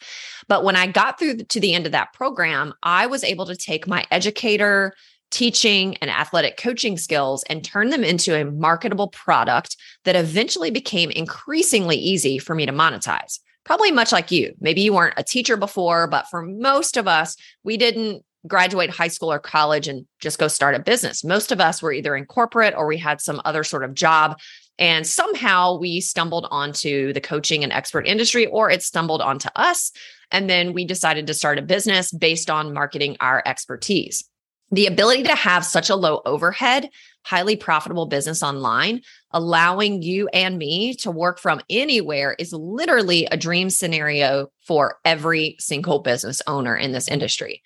But 0.48 0.64
when 0.64 0.76
I 0.76 0.88
got 0.88 1.18
through 1.18 1.38
to 1.38 1.60
the 1.60 1.74
end 1.74 1.88
of 1.88 1.92
that 1.94 2.14
program, 2.14 2.74
I 2.84 3.08
was 3.08 3.24
able 3.24 3.48
to 3.48 3.56
take 3.56 3.88
my 3.88 4.06
educator, 4.12 4.94
teaching 5.32 5.96
and 5.98 6.12
athletic 6.12 6.58
coaching 6.58 6.98
skills 6.98 7.44
and 7.50 7.64
turn 7.64 7.90
them 7.90 8.04
into 8.04 8.36
a 8.36 8.46
marketable 8.46 9.08
product 9.08 9.78
that 10.04 10.16
eventually 10.16 10.70
became 10.70 11.10
increasingly 11.10 11.96
easy 11.96 12.38
for 12.38 12.54
me 12.54 12.66
to 12.66 12.74
monetize 12.74 13.40
probably 13.64 13.92
much 13.92 14.12
like 14.12 14.32
you. 14.32 14.54
Maybe 14.60 14.82
you 14.82 14.94
weren't 14.94 15.14
a 15.18 15.24
teacher 15.24 15.58
before, 15.58 16.08
but 16.08 16.28
for 16.30 16.42
most 16.42 16.98
of 16.98 17.08
us, 17.08 17.36
we 17.64 17.78
didn't 17.78 18.24
graduate 18.48 18.90
high 18.90 19.08
school 19.08 19.32
or 19.32 19.40
college 19.40 19.88
and 19.88 20.06
just 20.20 20.40
go 20.40 20.48
start 20.48 20.76
a 20.76 20.80
business. 20.80 21.24
Most 21.24 21.52
of 21.52 21.62
us 21.62 21.82
were 21.82 21.94
either 21.94 22.16
in 22.16 22.26
corporate 22.26 22.74
or 22.76 22.88
we 22.88 22.98
had 22.98 23.22
some 23.22 23.42
other 23.46 23.64
sort 23.64 23.84
of 23.84 23.94
job. 23.94 24.40
And 24.80 25.06
somehow 25.06 25.78
we 25.78 26.02
stumbled 26.02 26.48
onto 26.50 27.14
the 27.14 27.22
coaching 27.22 27.64
and 27.64 27.72
expert 27.72 28.08
industry, 28.08 28.48
or 28.48 28.72
it 28.72 28.82
stumbled 28.82 29.22
onto 29.22 29.50
us. 29.56 29.92
And 30.32 30.50
then 30.50 30.74
we 30.74 30.86
decided 30.86 31.28
to 31.28 31.36
start 31.36 31.60
a 31.60 31.62
business 31.62 32.12
based 32.12 32.50
on 32.50 32.74
marketing 32.74 33.18
our 33.20 33.44
expertise. 33.46 34.28
The 34.72 34.88
ability 34.88 35.24
to 35.24 35.36
have 35.36 35.66
such 35.66 35.90
a 35.90 35.96
low 35.96 36.22
overhead, 36.26 36.90
highly 37.24 37.58
profitable 37.58 38.08
business 38.08 38.42
online, 38.42 39.02
allowing 39.34 40.02
you 40.02 40.28
and 40.34 40.58
me 40.58 40.94
to 40.96 41.12
work 41.12 41.40
from 41.40 41.62
anywhere 41.70 42.36
is 42.40 42.54
literally 42.54 43.26
a 43.32 43.38
dream 43.38 43.70
scenario 43.70 44.48
for 44.66 44.98
every 45.06 45.56
single 45.60 46.00
business 46.00 46.42
owner 46.48 46.76
in 46.76 46.92
this 46.92 47.08
industry. 47.08 47.62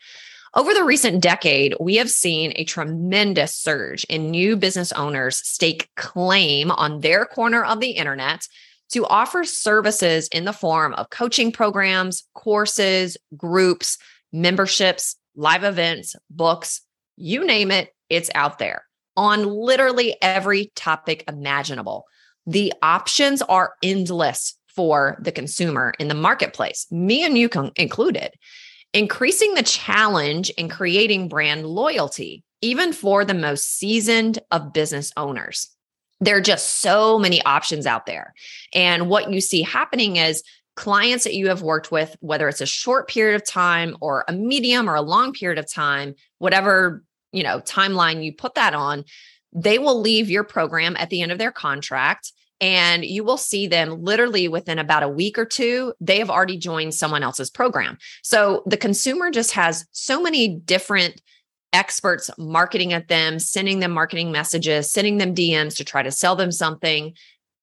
Over 0.55 0.73
the 0.73 0.85
recent 0.85 1.21
decade, 1.21 1.75
we 1.81 1.95
have 1.95 2.09
seen 2.09 2.53
a 2.55 2.63
tremendous 2.63 3.53
surge 3.53 4.05
in 4.05 4.31
new 4.31 4.55
business 4.55 4.91
owners 4.93 5.37
stake 5.37 5.89
claim 5.97 6.71
on 6.71 7.01
their 7.01 7.25
corner 7.25 7.63
of 7.63 7.81
the 7.81 7.91
internet 7.91 8.47
to 8.91 9.05
offer 9.07 9.43
services 9.43 10.29
in 10.29 10.45
the 10.45 10.53
form 10.53 10.93
of 10.93 11.09
coaching 11.09 11.51
programs, 11.51 12.23
courses, 12.35 13.17
groups, 13.35 13.97
memberships, 14.31 15.17
live 15.35 15.63
events, 15.63 16.15
books, 16.29 16.81
you 17.17 17.45
name 17.45 17.71
it, 17.71 17.93
it's 18.09 18.29
out 18.35 18.59
there 18.59 18.85
on 19.17 19.45
literally 19.45 20.15
every 20.21 20.71
topic 20.75 21.23
imaginable. 21.27 22.05
The 22.45 22.73
options 22.81 23.41
are 23.41 23.73
endless 23.81 24.55
for 24.67 25.17
the 25.19 25.31
consumer 25.31 25.93
in 25.99 26.09
the 26.09 26.13
marketplace, 26.13 26.85
me 26.91 27.23
and 27.23 27.37
you 27.37 27.49
included. 27.75 28.31
Increasing 28.93 29.53
the 29.55 29.63
challenge 29.63 30.49
in 30.51 30.69
creating 30.69 31.27
brand 31.27 31.65
loyalty, 31.65 32.43
even 32.61 32.93
for 32.93 33.25
the 33.25 33.33
most 33.33 33.77
seasoned 33.77 34.39
of 34.51 34.73
business 34.73 35.11
owners. 35.17 35.69
There 36.21 36.37
are 36.37 36.41
just 36.41 36.81
so 36.81 37.19
many 37.19 37.41
options 37.43 37.85
out 37.85 38.05
there. 38.05 38.33
And 38.73 39.09
what 39.09 39.31
you 39.31 39.41
see 39.41 39.61
happening 39.61 40.15
is 40.15 40.43
clients 40.75 41.23
that 41.23 41.35
you 41.35 41.47
have 41.47 41.61
worked 41.61 41.91
with, 41.91 42.15
whether 42.19 42.47
it's 42.47 42.61
a 42.61 42.65
short 42.65 43.09
period 43.09 43.35
of 43.35 43.45
time 43.45 43.95
or 44.01 44.25
a 44.27 44.33
medium 44.33 44.89
or 44.89 44.95
a 44.95 45.01
long 45.01 45.33
period 45.33 45.57
of 45.57 45.71
time, 45.71 46.15
whatever, 46.37 47.03
you 47.35 47.43
know, 47.43 47.59
timeline 47.59 48.23
you 48.23 48.33
put 48.33 48.55
that 48.55 48.73
on, 48.73 49.03
they 49.53 49.77
will 49.77 49.99
leave 49.99 50.29
your 50.29 50.43
program 50.43 50.95
at 50.97 51.09
the 51.09 51.21
end 51.21 51.31
of 51.31 51.37
their 51.37 51.51
contract 51.51 52.31
and 52.61 53.03
you 53.03 53.23
will 53.23 53.37
see 53.37 53.67
them 53.67 54.01
literally 54.01 54.47
within 54.47 54.79
about 54.79 55.03
a 55.03 55.09
week 55.09 55.37
or 55.37 55.45
two, 55.45 55.93
they 55.99 56.19
have 56.19 56.29
already 56.29 56.57
joined 56.57 56.93
someone 56.93 57.23
else's 57.23 57.49
program. 57.49 57.97
So 58.23 58.63
the 58.65 58.77
consumer 58.77 59.29
just 59.29 59.51
has 59.51 59.85
so 59.91 60.21
many 60.21 60.47
different 60.47 61.21
experts 61.73 62.29
marketing 62.37 62.93
at 62.93 63.09
them, 63.09 63.39
sending 63.39 63.81
them 63.81 63.91
marketing 63.91 64.31
messages, 64.31 64.89
sending 64.89 65.17
them 65.17 65.35
DMs 65.35 65.75
to 65.75 65.83
try 65.83 66.01
to 66.01 66.11
sell 66.11 66.37
them 66.37 66.51
something. 66.51 67.13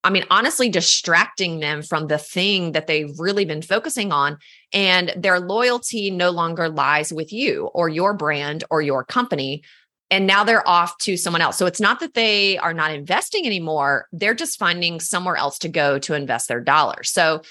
I 0.04 0.10
mean, 0.10 0.24
honestly, 0.30 0.68
distracting 0.68 1.60
them 1.60 1.82
from 1.82 2.08
the 2.08 2.18
thing 2.18 2.72
that 2.72 2.86
they've 2.86 3.18
really 3.18 3.44
been 3.44 3.62
focusing 3.62 4.10
on. 4.10 4.38
And 4.72 5.12
their 5.16 5.38
loyalty 5.38 6.10
no 6.10 6.30
longer 6.30 6.68
lies 6.68 7.12
with 7.12 7.32
you 7.32 7.66
or 7.74 7.88
your 7.88 8.12
brand 8.14 8.64
or 8.70 8.82
your 8.82 9.04
company, 9.04 9.62
and 10.10 10.26
now 10.26 10.44
they're 10.44 10.66
off 10.68 10.98
to 10.98 11.16
someone 11.16 11.40
else. 11.40 11.56
So 11.56 11.64
it's 11.64 11.80
not 11.80 12.00
that 12.00 12.12
they 12.12 12.58
are 12.58 12.74
not 12.74 12.92
investing 12.92 13.46
anymore, 13.46 14.08
they're 14.12 14.34
just 14.34 14.58
finding 14.58 15.00
somewhere 15.00 15.36
else 15.36 15.58
to 15.60 15.68
go 15.68 15.98
to 16.00 16.14
invest 16.14 16.48
their 16.48 16.60
dollars. 16.60 17.10
So 17.10 17.42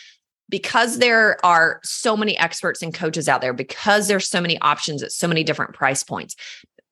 because 0.48 1.00
there 1.00 1.43
are 1.43 1.79
so 1.84 2.15
many 2.15 2.38
experts 2.38 2.84
and 2.84 2.93
coaches 2.93 3.27
out 3.27 3.41
there, 3.41 3.53
because 3.53 4.08
there's 4.08 4.27
so 4.27 4.41
many 4.41 4.60
options 4.60 5.01
at 5.01 5.12
so 5.12 5.27
many 5.27 5.43
different 5.43 5.74
price 5.74 6.03
points 6.03 6.36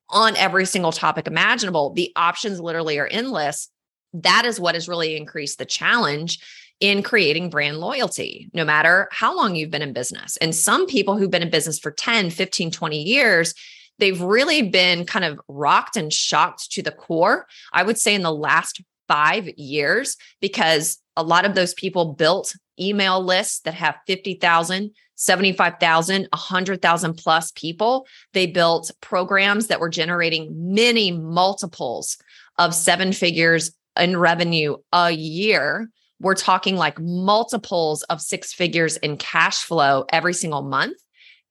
on 0.09 0.35
every 0.37 0.65
single 0.65 0.91
topic 0.91 1.27
imaginable, 1.27 1.93
the 1.93 2.11
options 2.15 2.59
literally 2.59 2.97
are 2.97 3.07
endless. 3.07 3.69
That 4.13 4.45
is 4.45 4.59
what 4.59 4.75
has 4.75 4.87
really 4.87 5.15
increased 5.15 5.57
the 5.57 5.65
challenge 5.65 6.39
in 6.79 7.03
creating 7.03 7.49
brand 7.49 7.77
loyalty, 7.77 8.49
no 8.53 8.63
matter 8.63 9.09
how 9.11 9.35
long 9.35 9.55
you've 9.55 9.71
been 9.71 9.81
in 9.81 9.93
business. 9.93 10.37
And 10.37 10.55
some 10.55 10.85
people 10.87 11.17
who've 11.17 11.31
been 11.31 11.43
in 11.43 11.49
business 11.49 11.77
for 11.77 11.91
10, 11.91 12.29
15, 12.29 12.71
20 12.71 13.01
years, 13.01 13.53
they've 13.99 14.21
really 14.21 14.61
been 14.61 15.05
kind 15.05 15.25
of 15.25 15.39
rocked 15.47 15.97
and 15.97 16.11
shocked 16.11 16.71
to 16.71 16.81
the 16.81 16.91
core, 16.91 17.47
I 17.73 17.83
would 17.83 17.97
say, 17.97 18.15
in 18.15 18.23
the 18.23 18.33
last 18.33 18.81
five 19.07 19.49
years, 19.57 20.15
because 20.39 20.99
a 21.17 21.23
lot 21.23 21.43
of 21.43 21.55
those 21.55 21.73
people 21.73 22.13
built 22.13 22.55
email 22.79 23.21
lists 23.21 23.59
that 23.61 23.73
have 23.73 23.97
50,000, 24.07 24.91
75,000, 25.15 26.27
100,000 26.31 27.13
plus 27.15 27.51
people. 27.51 28.07
They 28.31 28.47
built 28.47 28.91
programs 29.01 29.67
that 29.67 29.81
were 29.81 29.89
generating 29.89 30.73
many 30.73 31.11
multiples 31.11 32.17
of 32.57 32.73
seven 32.73 33.11
figures 33.11 33.71
in 33.97 34.17
revenue 34.17 34.77
a 34.93 35.11
year. 35.11 35.89
We're 36.19 36.35
talking 36.35 36.75
like 36.75 36.99
multiples 36.99 38.03
of 38.03 38.21
six 38.21 38.53
figures 38.53 38.97
in 38.97 39.17
cash 39.17 39.63
flow 39.63 40.05
every 40.11 40.33
single 40.33 40.63
month. 40.63 40.97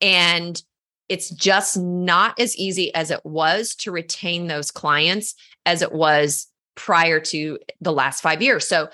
And 0.01 0.63
it's 1.09 1.31
just 1.31 1.79
not 1.79 2.39
as 2.39 2.57
easy 2.57 2.95
as 2.95 3.11
it 3.11 3.21
was 3.25 3.75
to 3.77 3.91
retain 3.91 4.47
those 4.47 4.71
clients 4.71 5.35
as 5.65 5.81
it 5.81 5.93
was 5.93 6.49
prior 6.75 7.19
to 7.19 7.59
the 7.81 7.93
last 7.93 8.21
five 8.21 8.43
years. 8.43 8.69
So 8.69 8.89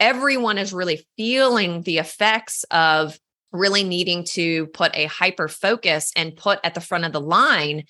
everyone 0.00 0.58
is 0.58 0.72
really 0.72 1.06
feeling 1.16 1.82
the 1.82 1.98
effects 1.98 2.64
of 2.70 3.18
really 3.52 3.84
needing 3.84 4.24
to 4.24 4.66
put 4.68 4.94
a 4.94 5.06
hyper 5.06 5.48
focus 5.48 6.12
and 6.16 6.36
put 6.36 6.58
at 6.64 6.74
the 6.74 6.80
front 6.80 7.04
of 7.04 7.12
the 7.12 7.20
line 7.20 7.84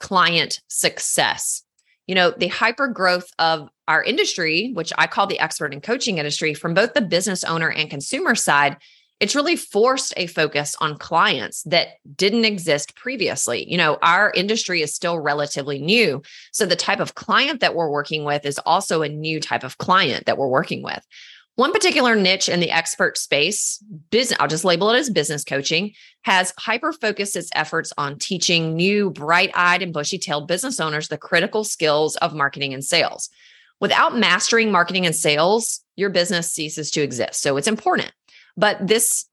client 0.00 0.60
success. 0.68 1.62
You 2.08 2.16
know, 2.16 2.30
the 2.30 2.48
hyper 2.48 2.88
growth 2.88 3.30
of 3.38 3.68
our 3.86 4.02
industry, 4.02 4.72
which 4.74 4.92
I 4.98 5.06
call 5.06 5.26
the 5.26 5.38
expert 5.38 5.72
and 5.72 5.82
coaching 5.82 6.18
industry, 6.18 6.54
from 6.54 6.74
both 6.74 6.94
the 6.94 7.00
business 7.00 7.44
owner 7.44 7.70
and 7.70 7.88
consumer 7.88 8.34
side, 8.34 8.76
it's 9.20 9.34
really 9.34 9.56
forced 9.56 10.14
a 10.16 10.26
focus 10.26 10.76
on 10.80 10.96
clients 10.96 11.62
that 11.64 11.88
didn't 12.16 12.44
exist 12.44 12.94
previously. 12.94 13.68
You 13.68 13.76
know, 13.76 13.98
our 14.00 14.30
industry 14.30 14.80
is 14.80 14.94
still 14.94 15.18
relatively 15.18 15.80
new. 15.80 16.22
So 16.52 16.66
the 16.66 16.76
type 16.76 17.00
of 17.00 17.14
client 17.14 17.60
that 17.60 17.74
we're 17.74 17.90
working 17.90 18.24
with 18.24 18.46
is 18.46 18.60
also 18.60 19.02
a 19.02 19.08
new 19.08 19.40
type 19.40 19.64
of 19.64 19.78
client 19.78 20.26
that 20.26 20.38
we're 20.38 20.48
working 20.48 20.82
with. 20.82 21.04
One 21.58 21.72
particular 21.72 22.14
niche 22.14 22.48
in 22.48 22.60
the 22.60 22.70
expert 22.70 23.18
space, 23.18 23.82
business, 24.12 24.38
I'll 24.38 24.46
just 24.46 24.64
label 24.64 24.90
it 24.90 24.96
as 24.96 25.10
business 25.10 25.42
coaching, 25.42 25.92
has 26.22 26.54
hyper 26.56 26.92
focused 26.92 27.34
its 27.34 27.50
efforts 27.52 27.92
on 27.98 28.16
teaching 28.16 28.76
new, 28.76 29.10
bright 29.10 29.50
eyed, 29.56 29.82
and 29.82 29.92
bushy 29.92 30.18
tailed 30.18 30.46
business 30.46 30.78
owners 30.78 31.08
the 31.08 31.18
critical 31.18 31.64
skills 31.64 32.14
of 32.18 32.32
marketing 32.32 32.74
and 32.74 32.84
sales. 32.84 33.28
Without 33.80 34.16
mastering 34.16 34.70
marketing 34.70 35.04
and 35.04 35.16
sales, 35.16 35.80
your 35.96 36.10
business 36.10 36.52
ceases 36.52 36.92
to 36.92 37.02
exist. 37.02 37.40
So 37.42 37.56
it's 37.56 37.66
important. 37.66 38.12
But 38.56 38.86
this 38.86 39.24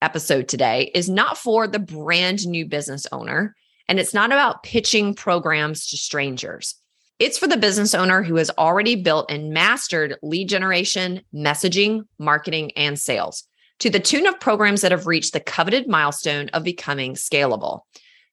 episode 0.00 0.48
today 0.48 0.90
is 0.94 1.10
not 1.10 1.36
for 1.36 1.68
the 1.68 1.78
brand 1.78 2.46
new 2.46 2.64
business 2.64 3.06
owner, 3.12 3.54
and 3.86 4.00
it's 4.00 4.14
not 4.14 4.32
about 4.32 4.62
pitching 4.62 5.12
programs 5.12 5.88
to 5.88 5.98
strangers. 5.98 6.76
It's 7.18 7.38
for 7.38 7.48
the 7.48 7.56
business 7.56 7.94
owner 7.94 8.22
who 8.22 8.36
has 8.36 8.50
already 8.58 8.94
built 8.94 9.30
and 9.30 9.50
mastered 9.50 10.16
lead 10.22 10.50
generation, 10.50 11.22
messaging, 11.34 12.02
marketing, 12.18 12.72
and 12.76 12.98
sales 12.98 13.44
to 13.78 13.88
the 13.88 14.00
tune 14.00 14.26
of 14.26 14.38
programs 14.38 14.82
that 14.82 14.92
have 14.92 15.06
reached 15.06 15.32
the 15.32 15.40
coveted 15.40 15.88
milestone 15.88 16.50
of 16.50 16.62
becoming 16.62 17.14
scalable. 17.14 17.80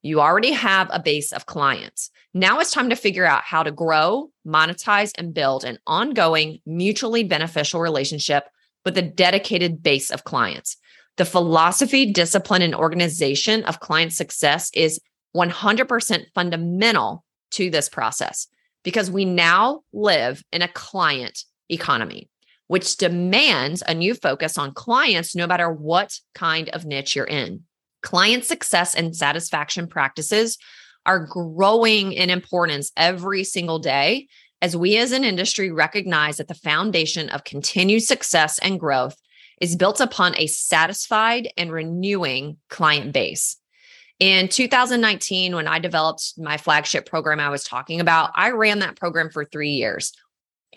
You 0.02 0.20
already 0.20 0.52
have 0.52 0.90
a 0.92 1.02
base 1.02 1.32
of 1.32 1.46
clients. 1.46 2.10
Now 2.34 2.60
it's 2.60 2.72
time 2.72 2.90
to 2.90 2.98
figure 2.98 3.26
out 3.26 3.44
how 3.44 3.64
to 3.64 3.72
grow, 3.72 4.32
monetize, 4.46 5.12
and 5.18 5.34
build 5.34 5.64
an 5.64 5.80
ongoing, 5.88 6.60
mutually 6.66 7.24
beneficial 7.24 7.80
relationship 7.80 8.50
with 8.84 8.98
a 8.98 9.02
dedicated 9.02 9.82
base 9.82 10.12
of 10.12 10.26
clients. 10.26 10.76
The 11.16 11.26
philosophy, 11.26 12.12
discipline, 12.12 12.62
and 12.62 12.76
organization 12.76 13.64
of 13.64 13.80
client 13.80 14.12
success 14.12 14.72
is 14.74 15.00
100% 15.38 16.26
fundamental 16.36 17.24
to 17.52 17.70
this 17.70 17.88
process 17.88 18.48
because 18.84 19.10
we 19.10 19.26
now 19.26 19.82
live 19.94 20.44
in 20.52 20.62
a 20.62 20.68
client 20.68 21.44
economy, 21.70 22.30
which 22.68 22.98
demands 22.98 23.84
a 23.88 23.94
new 23.94 24.14
focus 24.14 24.58
on 24.58 24.74
clients 24.74 25.36
no 25.36 25.48
matter 25.48 25.72
what 25.72 26.18
kind 26.36 26.70
of 26.70 26.86
niche 26.86 27.16
you're 27.16 27.26
in. 27.26 27.64
Client 28.02 28.44
success 28.44 28.96
and 28.96 29.16
satisfaction 29.16 29.88
practices 29.88 30.58
are 31.06 31.26
growing 31.26 32.14
in 32.14 32.30
importance 32.30 32.92
every 32.96 33.44
single 33.44 33.80
day 33.80 34.28
as 34.62 34.78
we 34.78 34.98
as 34.98 35.12
an 35.12 35.26
industry 35.26 35.72
recognize 35.72 36.38
that 36.38 36.48
the 36.48 36.54
foundation 36.54 37.30
of 37.30 37.44
continued 37.44 38.02
success 38.02 38.60
and 38.60 38.80
growth 38.80 39.18
is 39.60 39.76
built 39.76 40.00
upon 40.00 40.34
a 40.38 40.48
satisfied 40.48 41.50
and 41.58 41.72
renewing 41.72 42.58
client 42.70 43.14
base. 43.14 43.58
In 44.24 44.48
2019, 44.48 45.54
when 45.54 45.68
I 45.68 45.80
developed 45.80 46.36
my 46.38 46.56
flagship 46.56 47.06
program 47.06 47.42
I 47.42 47.50
was 47.50 47.66
talking 47.66 48.00
about, 48.00 48.32
I 48.36 48.52
ran 48.52 48.80
that 48.80 48.96
program 48.96 49.30
for 49.30 49.44
three 49.44 49.72
years. 49.72 50.14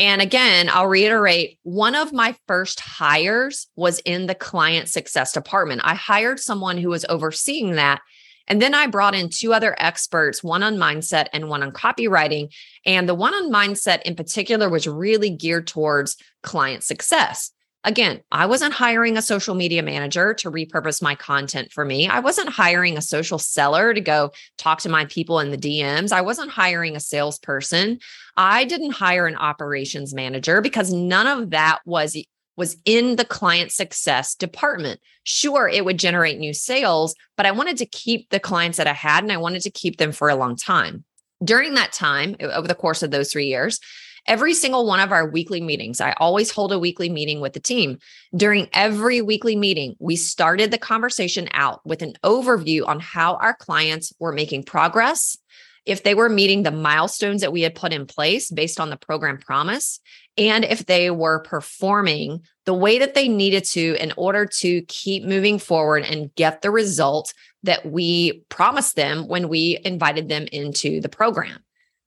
And 0.00 0.20
again, 0.20 0.68
I'll 0.68 0.88
reiterate 0.88 1.60
one 1.62 1.94
of 1.94 2.12
my 2.12 2.34
first 2.48 2.80
hires 2.80 3.68
was 3.76 4.00
in 4.00 4.26
the 4.26 4.34
client 4.34 4.88
success 4.88 5.32
department. 5.32 5.82
I 5.84 5.94
hired 5.94 6.40
someone 6.40 6.76
who 6.76 6.88
was 6.88 7.06
overseeing 7.08 7.76
that 7.76 8.00
and 8.48 8.62
then 8.62 8.74
I 8.74 8.86
brought 8.86 9.14
in 9.14 9.28
two 9.28 9.52
other 9.52 9.74
experts, 9.78 10.42
one 10.42 10.62
on 10.62 10.76
mindset 10.76 11.26
and 11.32 11.48
one 11.48 11.62
on 11.62 11.72
copywriting. 11.72 12.52
And 12.84 13.08
the 13.08 13.14
one 13.14 13.34
on 13.34 13.52
mindset 13.52 14.02
in 14.02 14.14
particular 14.14 14.68
was 14.68 14.86
really 14.86 15.30
geared 15.30 15.66
towards 15.66 16.16
client 16.42 16.84
success. 16.84 17.50
Again, 17.86 18.20
I 18.32 18.46
wasn't 18.46 18.74
hiring 18.74 19.16
a 19.16 19.22
social 19.22 19.54
media 19.54 19.80
manager 19.80 20.34
to 20.34 20.50
repurpose 20.50 21.00
my 21.00 21.14
content 21.14 21.70
for 21.70 21.84
me. 21.84 22.08
I 22.08 22.18
wasn't 22.18 22.48
hiring 22.48 22.98
a 22.98 23.00
social 23.00 23.38
seller 23.38 23.94
to 23.94 24.00
go 24.00 24.32
talk 24.58 24.80
to 24.80 24.88
my 24.88 25.04
people 25.04 25.38
in 25.38 25.52
the 25.52 25.56
DMs. 25.56 26.10
I 26.10 26.20
wasn't 26.20 26.50
hiring 26.50 26.96
a 26.96 27.00
salesperson. 27.00 28.00
I 28.36 28.64
didn't 28.64 28.90
hire 28.90 29.28
an 29.28 29.36
operations 29.36 30.12
manager 30.12 30.60
because 30.60 30.92
none 30.92 31.28
of 31.28 31.50
that 31.50 31.78
was 31.86 32.16
was 32.56 32.76
in 32.84 33.16
the 33.16 33.24
client 33.24 33.70
success 33.70 34.34
department. 34.34 34.98
Sure, 35.22 35.68
it 35.68 35.84
would 35.84 35.98
generate 35.98 36.38
new 36.38 36.54
sales, 36.54 37.14
but 37.36 37.46
I 37.46 37.52
wanted 37.52 37.76
to 37.76 37.86
keep 37.86 38.30
the 38.30 38.40
clients 38.40 38.78
that 38.78 38.88
I 38.88 38.94
had 38.94 39.22
and 39.22 39.32
I 39.32 39.36
wanted 39.36 39.62
to 39.62 39.70
keep 39.70 39.98
them 39.98 40.10
for 40.10 40.28
a 40.28 40.34
long 40.36 40.56
time. 40.56 41.04
During 41.44 41.74
that 41.74 41.92
time, 41.92 42.34
over 42.40 42.66
the 42.66 42.74
course 42.74 43.02
of 43.04 43.12
those 43.12 43.30
three 43.30 43.46
years, 43.46 43.78
every 44.26 44.54
single 44.54 44.86
one 44.86 45.00
of 45.00 45.12
our 45.12 45.28
weekly 45.28 45.60
meetings, 45.60 46.00
I 46.00 46.12
always 46.18 46.50
hold 46.50 46.72
a 46.72 46.78
weekly 46.78 47.08
meeting 47.08 47.40
with 47.40 47.52
the 47.52 47.60
team. 47.60 47.98
During 48.34 48.68
every 48.72 49.22
weekly 49.22 49.56
meeting, 49.56 49.96
we 49.98 50.16
started 50.16 50.70
the 50.70 50.78
conversation 50.78 51.48
out 51.52 51.84
with 51.86 52.02
an 52.02 52.14
overview 52.24 52.86
on 52.86 53.00
how 53.00 53.36
our 53.36 53.54
clients 53.54 54.12
were 54.18 54.32
making 54.32 54.64
progress, 54.64 55.36
if 55.84 56.02
they 56.02 56.14
were 56.14 56.28
meeting 56.28 56.62
the 56.62 56.72
milestones 56.72 57.40
that 57.40 57.52
we 57.52 57.62
had 57.62 57.74
put 57.74 57.92
in 57.92 58.06
place 58.06 58.50
based 58.50 58.80
on 58.80 58.90
the 58.90 58.96
program 58.96 59.38
promise, 59.38 60.00
and 60.36 60.64
if 60.64 60.86
they 60.86 61.10
were 61.10 61.38
performing 61.40 62.42
the 62.64 62.74
way 62.74 62.98
that 62.98 63.14
they 63.14 63.28
needed 63.28 63.64
to 63.64 63.96
in 64.00 64.12
order 64.16 64.44
to 64.44 64.82
keep 64.82 65.24
moving 65.24 65.58
forward 65.58 66.04
and 66.04 66.34
get 66.34 66.60
the 66.60 66.70
result 66.70 67.32
that 67.62 67.86
we 67.86 68.44
promised 68.48 68.96
them 68.96 69.28
when 69.28 69.48
we 69.48 69.78
invited 69.84 70.28
them 70.28 70.46
into 70.52 71.00
the 71.00 71.08
program. 71.08 71.60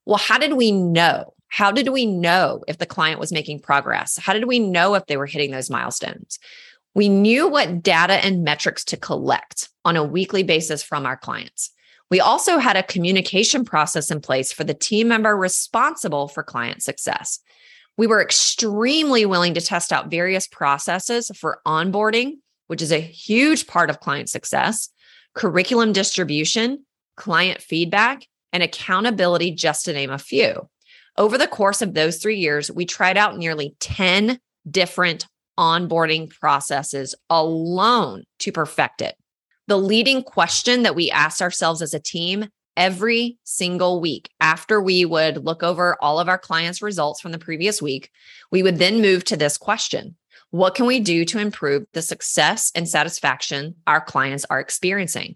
Well, 0.06 0.18
how 0.18 0.38
did 0.38 0.54
we 0.54 0.72
know? 0.72 1.34
How 1.50 1.72
did 1.72 1.89
we 1.89 2.06
know 2.06 2.63
if 2.68 2.77
the 2.77 2.86
client 2.86 3.20
was 3.20 3.32
making 3.32 3.60
progress? 3.60 4.18
How 4.18 4.34
did 4.34 4.46
we 4.46 4.60
know 4.60 4.94
if 4.96 5.06
they 5.08 5.18
were 5.18 5.25
hitting 5.25 5.51
those 5.51 5.70
milestones? 5.70 6.39
We 6.96 7.10
knew 7.10 7.48
what 7.48 7.84
data 7.84 8.13
and 8.13 8.44
metrics 8.44 8.84
to 8.86 8.98
collect 8.98 9.70
on 9.84 9.96
a 9.96 10.03
weekly 10.03 10.44
basis 10.44 10.82
from 10.84 11.06
our 11.06 11.18
clients. 11.18 11.72
We 12.10 12.20
also 12.20 12.58
had 12.58 12.75
a 12.75 12.84
communication 12.84 13.65
process 13.65 14.10
in 14.10 14.22
place 14.22 14.51
for 14.51 14.63
the 14.63 14.74
team 14.74 15.08
member 15.08 15.36
responsible 15.36 16.27
for 16.27 16.44
client 16.44 16.82
success. 16.82 17.39
We 17.98 18.08
were 18.08 18.22
extremely 18.22 19.25
willing 19.25 19.53
to 19.56 19.62
test 19.62 19.91
out 19.91 20.10
various 20.10 20.48
processes 20.48 21.32
for 21.36 21.62
onboarding, 21.68 22.38
which 22.68 22.82
is 22.82 22.91
a 22.91 23.00
huge 23.00 23.68
part 23.68 23.89
of 23.89 24.00
client 24.00 24.29
success, 24.29 24.89
curriculum 25.36 25.94
distribution, 25.94 26.86
client 27.18 27.62
feedback, 27.62 28.25
and 28.51 28.63
accountability, 28.63 29.51
just 29.51 29.86
to 29.86 29.94
name 29.94 30.10
a 30.10 30.18
few. 30.18 30.68
Over 31.18 31.38
the 31.38 31.48
course 31.48 31.82
of 31.82 31.94
those 31.94 32.18
three 32.18 32.38
years, 32.38 32.72
we 32.72 32.86
tried 32.86 33.18
out 33.18 33.38
nearly 33.38 33.75
10 33.80 34.39
different 34.70 35.28
onboarding 35.58 36.30
processes 36.30 37.16
alone 37.30 38.24
to 38.39 38.51
perfect 38.51 39.01
it. 39.01 39.16
The 39.68 39.78
leading 39.78 40.24
question 40.24 40.84
that 40.84 40.96
we 40.96 41.12
asked 41.12 41.42
ourselves 41.42 41.82
as 41.82 41.94
a 41.94 42.00
team 42.00 42.48
every 42.78 43.38
single 43.44 44.00
week 44.00 44.30
after 44.39 44.82
we 44.82 45.04
would 45.04 45.46
look 45.46 45.62
over 45.62 45.98
all 46.01 46.20
of 46.20 46.30
our 46.30 46.38
clients' 46.38 46.82
results 46.82 47.20
from 47.20 47.34
the 47.34 47.38
previous 47.38 47.82
week, 47.82 48.10
we 48.51 48.63
would 48.63 48.78
then 48.78 49.01
move 49.01 49.25
to 49.25 49.38
this 49.38 49.58
question 49.58 50.16
What 50.51 50.75
can 50.75 50.86
we 50.86 51.00
do 51.01 51.25
to 51.25 51.39
improve 51.39 51.84
the 51.94 52.01
success 52.01 52.72
and 52.74 52.88
satisfaction 52.88 53.75
our 53.86 54.01
clients 54.01 54.46
are 54.50 54.62
experiencing? 54.62 55.36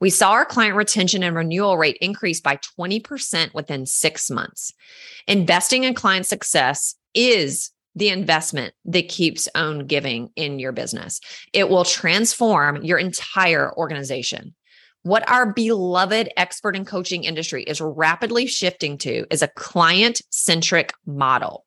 We 0.00 0.10
saw 0.10 0.32
our 0.32 0.44
client 0.44 0.76
retention 0.76 1.22
and 1.22 1.36
renewal 1.36 1.78
rate 1.78 1.98
increase 2.00 2.40
by 2.40 2.58
20% 2.78 3.54
within 3.54 3.86
six 3.86 4.30
months. 4.30 4.72
Investing 5.26 5.84
in 5.84 5.94
client 5.94 6.26
success 6.26 6.94
is 7.14 7.70
the 7.94 8.08
investment 8.08 8.74
that 8.86 9.08
keeps 9.08 9.48
on 9.54 9.86
giving 9.86 10.30
in 10.36 10.58
your 10.58 10.72
business. 10.72 11.20
It 11.52 11.68
will 11.68 11.84
transform 11.84 12.82
your 12.82 12.98
entire 12.98 13.72
organization. 13.76 14.54
What 15.02 15.28
our 15.28 15.52
beloved 15.52 16.30
expert 16.36 16.74
and 16.74 16.86
coaching 16.86 17.24
industry 17.24 17.62
is 17.62 17.80
rapidly 17.80 18.46
shifting 18.46 18.96
to 18.98 19.26
is 19.30 19.42
a 19.42 19.48
client 19.48 20.22
centric 20.30 20.94
model. 21.06 21.63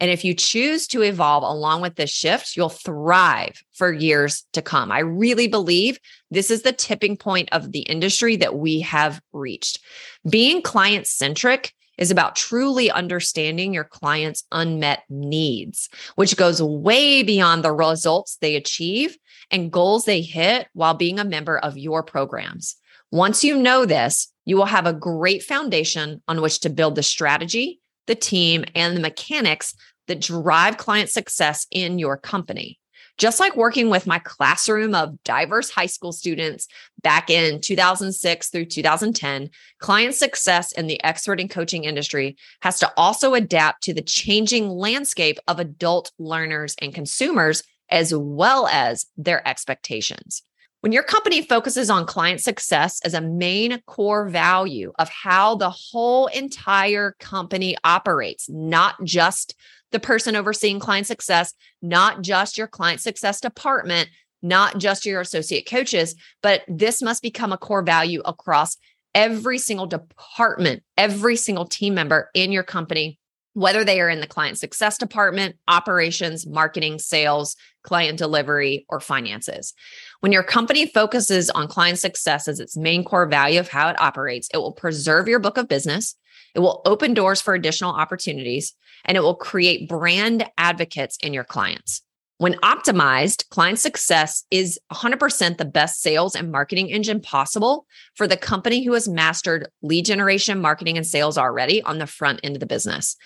And 0.00 0.10
if 0.10 0.24
you 0.24 0.34
choose 0.34 0.86
to 0.88 1.02
evolve 1.02 1.42
along 1.42 1.82
with 1.82 1.96
this 1.96 2.10
shift, 2.10 2.56
you'll 2.56 2.68
thrive 2.68 3.62
for 3.72 3.92
years 3.92 4.44
to 4.52 4.62
come. 4.62 4.92
I 4.92 5.00
really 5.00 5.48
believe 5.48 5.98
this 6.30 6.50
is 6.50 6.62
the 6.62 6.72
tipping 6.72 7.16
point 7.16 7.48
of 7.52 7.72
the 7.72 7.80
industry 7.80 8.36
that 8.36 8.56
we 8.56 8.80
have 8.80 9.20
reached. 9.32 9.80
Being 10.28 10.62
client 10.62 11.06
centric 11.06 11.72
is 11.98 12.12
about 12.12 12.36
truly 12.36 12.90
understanding 12.90 13.74
your 13.74 13.84
client's 13.84 14.44
unmet 14.52 15.02
needs, 15.10 15.88
which 16.14 16.36
goes 16.36 16.62
way 16.62 17.24
beyond 17.24 17.64
the 17.64 17.72
results 17.72 18.36
they 18.40 18.54
achieve 18.54 19.18
and 19.50 19.72
goals 19.72 20.04
they 20.04 20.22
hit 20.22 20.68
while 20.74 20.94
being 20.94 21.18
a 21.18 21.24
member 21.24 21.58
of 21.58 21.76
your 21.76 22.04
programs. 22.04 22.76
Once 23.10 23.42
you 23.42 23.56
know 23.56 23.84
this, 23.84 24.32
you 24.44 24.56
will 24.56 24.66
have 24.66 24.86
a 24.86 24.92
great 24.92 25.42
foundation 25.42 26.22
on 26.28 26.40
which 26.40 26.60
to 26.60 26.70
build 26.70 26.94
the 26.94 27.02
strategy 27.02 27.80
the 28.08 28.16
team, 28.16 28.64
and 28.74 28.96
the 28.96 29.00
mechanics 29.00 29.74
that 30.08 30.20
drive 30.20 30.76
client 30.76 31.10
success 31.10 31.66
in 31.70 32.00
your 32.00 32.16
company. 32.16 32.80
Just 33.18 33.40
like 33.40 33.56
working 33.56 33.90
with 33.90 34.06
my 34.06 34.20
classroom 34.20 34.94
of 34.94 35.22
diverse 35.24 35.70
high 35.70 35.86
school 35.86 36.12
students 36.12 36.68
back 37.02 37.30
in 37.30 37.60
2006 37.60 38.48
through 38.48 38.64
2010, 38.64 39.50
client 39.80 40.14
success 40.14 40.70
in 40.72 40.86
the 40.86 41.02
expert 41.02 41.40
and 41.40 41.50
coaching 41.50 41.84
industry 41.84 42.36
has 42.62 42.78
to 42.78 42.92
also 42.96 43.34
adapt 43.34 43.82
to 43.84 43.94
the 43.94 44.02
changing 44.02 44.68
landscape 44.68 45.38
of 45.48 45.58
adult 45.58 46.12
learners 46.18 46.76
and 46.80 46.94
consumers, 46.94 47.64
as 47.90 48.14
well 48.14 48.68
as 48.68 49.06
their 49.16 49.46
expectations. 49.46 50.42
When 50.80 50.92
your 50.92 51.02
company 51.02 51.42
focuses 51.42 51.90
on 51.90 52.06
client 52.06 52.40
success 52.40 53.00
as 53.04 53.12
a 53.12 53.20
main 53.20 53.82
core 53.86 54.28
value 54.28 54.92
of 55.00 55.08
how 55.08 55.56
the 55.56 55.70
whole 55.70 56.28
entire 56.28 57.16
company 57.18 57.76
operates, 57.82 58.48
not 58.48 58.94
just 59.02 59.56
the 59.90 59.98
person 59.98 60.36
overseeing 60.36 60.78
client 60.78 61.08
success, 61.08 61.52
not 61.82 62.22
just 62.22 62.56
your 62.56 62.68
client 62.68 63.00
success 63.00 63.40
department, 63.40 64.08
not 64.40 64.78
just 64.78 65.04
your 65.04 65.20
associate 65.20 65.68
coaches, 65.68 66.14
but 66.44 66.62
this 66.68 67.02
must 67.02 67.22
become 67.22 67.52
a 67.52 67.58
core 67.58 67.82
value 67.82 68.22
across 68.24 68.76
every 69.16 69.58
single 69.58 69.86
department, 69.86 70.84
every 70.96 71.34
single 71.34 71.64
team 71.64 71.94
member 71.94 72.30
in 72.34 72.52
your 72.52 72.62
company 72.62 73.18
whether 73.58 73.84
they 73.84 74.00
are 74.00 74.08
in 74.08 74.20
the 74.20 74.26
client 74.26 74.56
success 74.56 74.96
department, 74.98 75.56
operations, 75.66 76.46
marketing, 76.46 77.00
sales, 77.00 77.56
client 77.82 78.16
delivery, 78.16 78.86
or 78.88 79.00
finances. 79.00 79.74
When 80.20 80.30
your 80.30 80.44
company 80.44 80.86
focuses 80.86 81.50
on 81.50 81.66
client 81.66 81.98
success 81.98 82.46
as 82.46 82.60
its 82.60 82.76
main 82.76 83.02
core 83.02 83.26
value 83.26 83.58
of 83.58 83.68
how 83.68 83.88
it 83.88 84.00
operates, 84.00 84.48
it 84.54 84.58
will 84.58 84.72
preserve 84.72 85.26
your 85.26 85.40
book 85.40 85.56
of 85.56 85.66
business, 85.66 86.14
it 86.54 86.60
will 86.60 86.82
open 86.84 87.14
doors 87.14 87.40
for 87.40 87.54
additional 87.54 87.92
opportunities, 87.92 88.74
and 89.04 89.16
it 89.16 89.22
will 89.22 89.34
create 89.34 89.88
brand 89.88 90.48
advocates 90.56 91.16
in 91.20 91.34
your 91.34 91.44
clients. 91.44 92.02
When 92.36 92.54
optimized, 92.60 93.48
client 93.48 93.80
success 93.80 94.44
is 94.52 94.78
100% 94.92 95.56
the 95.56 95.64
best 95.64 96.00
sales 96.00 96.36
and 96.36 96.52
marketing 96.52 96.90
engine 96.90 97.20
possible 97.20 97.86
for 98.14 98.28
the 98.28 98.36
company 98.36 98.84
who 98.84 98.92
has 98.92 99.08
mastered 99.08 99.68
lead 99.82 100.04
generation, 100.04 100.60
marketing, 100.60 100.96
and 100.96 101.06
sales 101.06 101.36
already 101.36 101.82
on 101.82 101.98
the 101.98 102.06
front 102.06 102.38
end 102.44 102.54
of 102.54 102.60
the 102.60 102.66
business. 102.66 103.16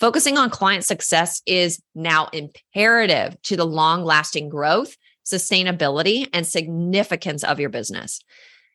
Focusing 0.00 0.38
on 0.38 0.48
client 0.48 0.82
success 0.82 1.42
is 1.44 1.82
now 1.94 2.28
imperative 2.32 3.40
to 3.42 3.54
the 3.54 3.66
long 3.66 4.02
lasting 4.02 4.48
growth, 4.48 4.96
sustainability, 5.26 6.26
and 6.32 6.46
significance 6.46 7.44
of 7.44 7.60
your 7.60 7.68
business. 7.68 8.20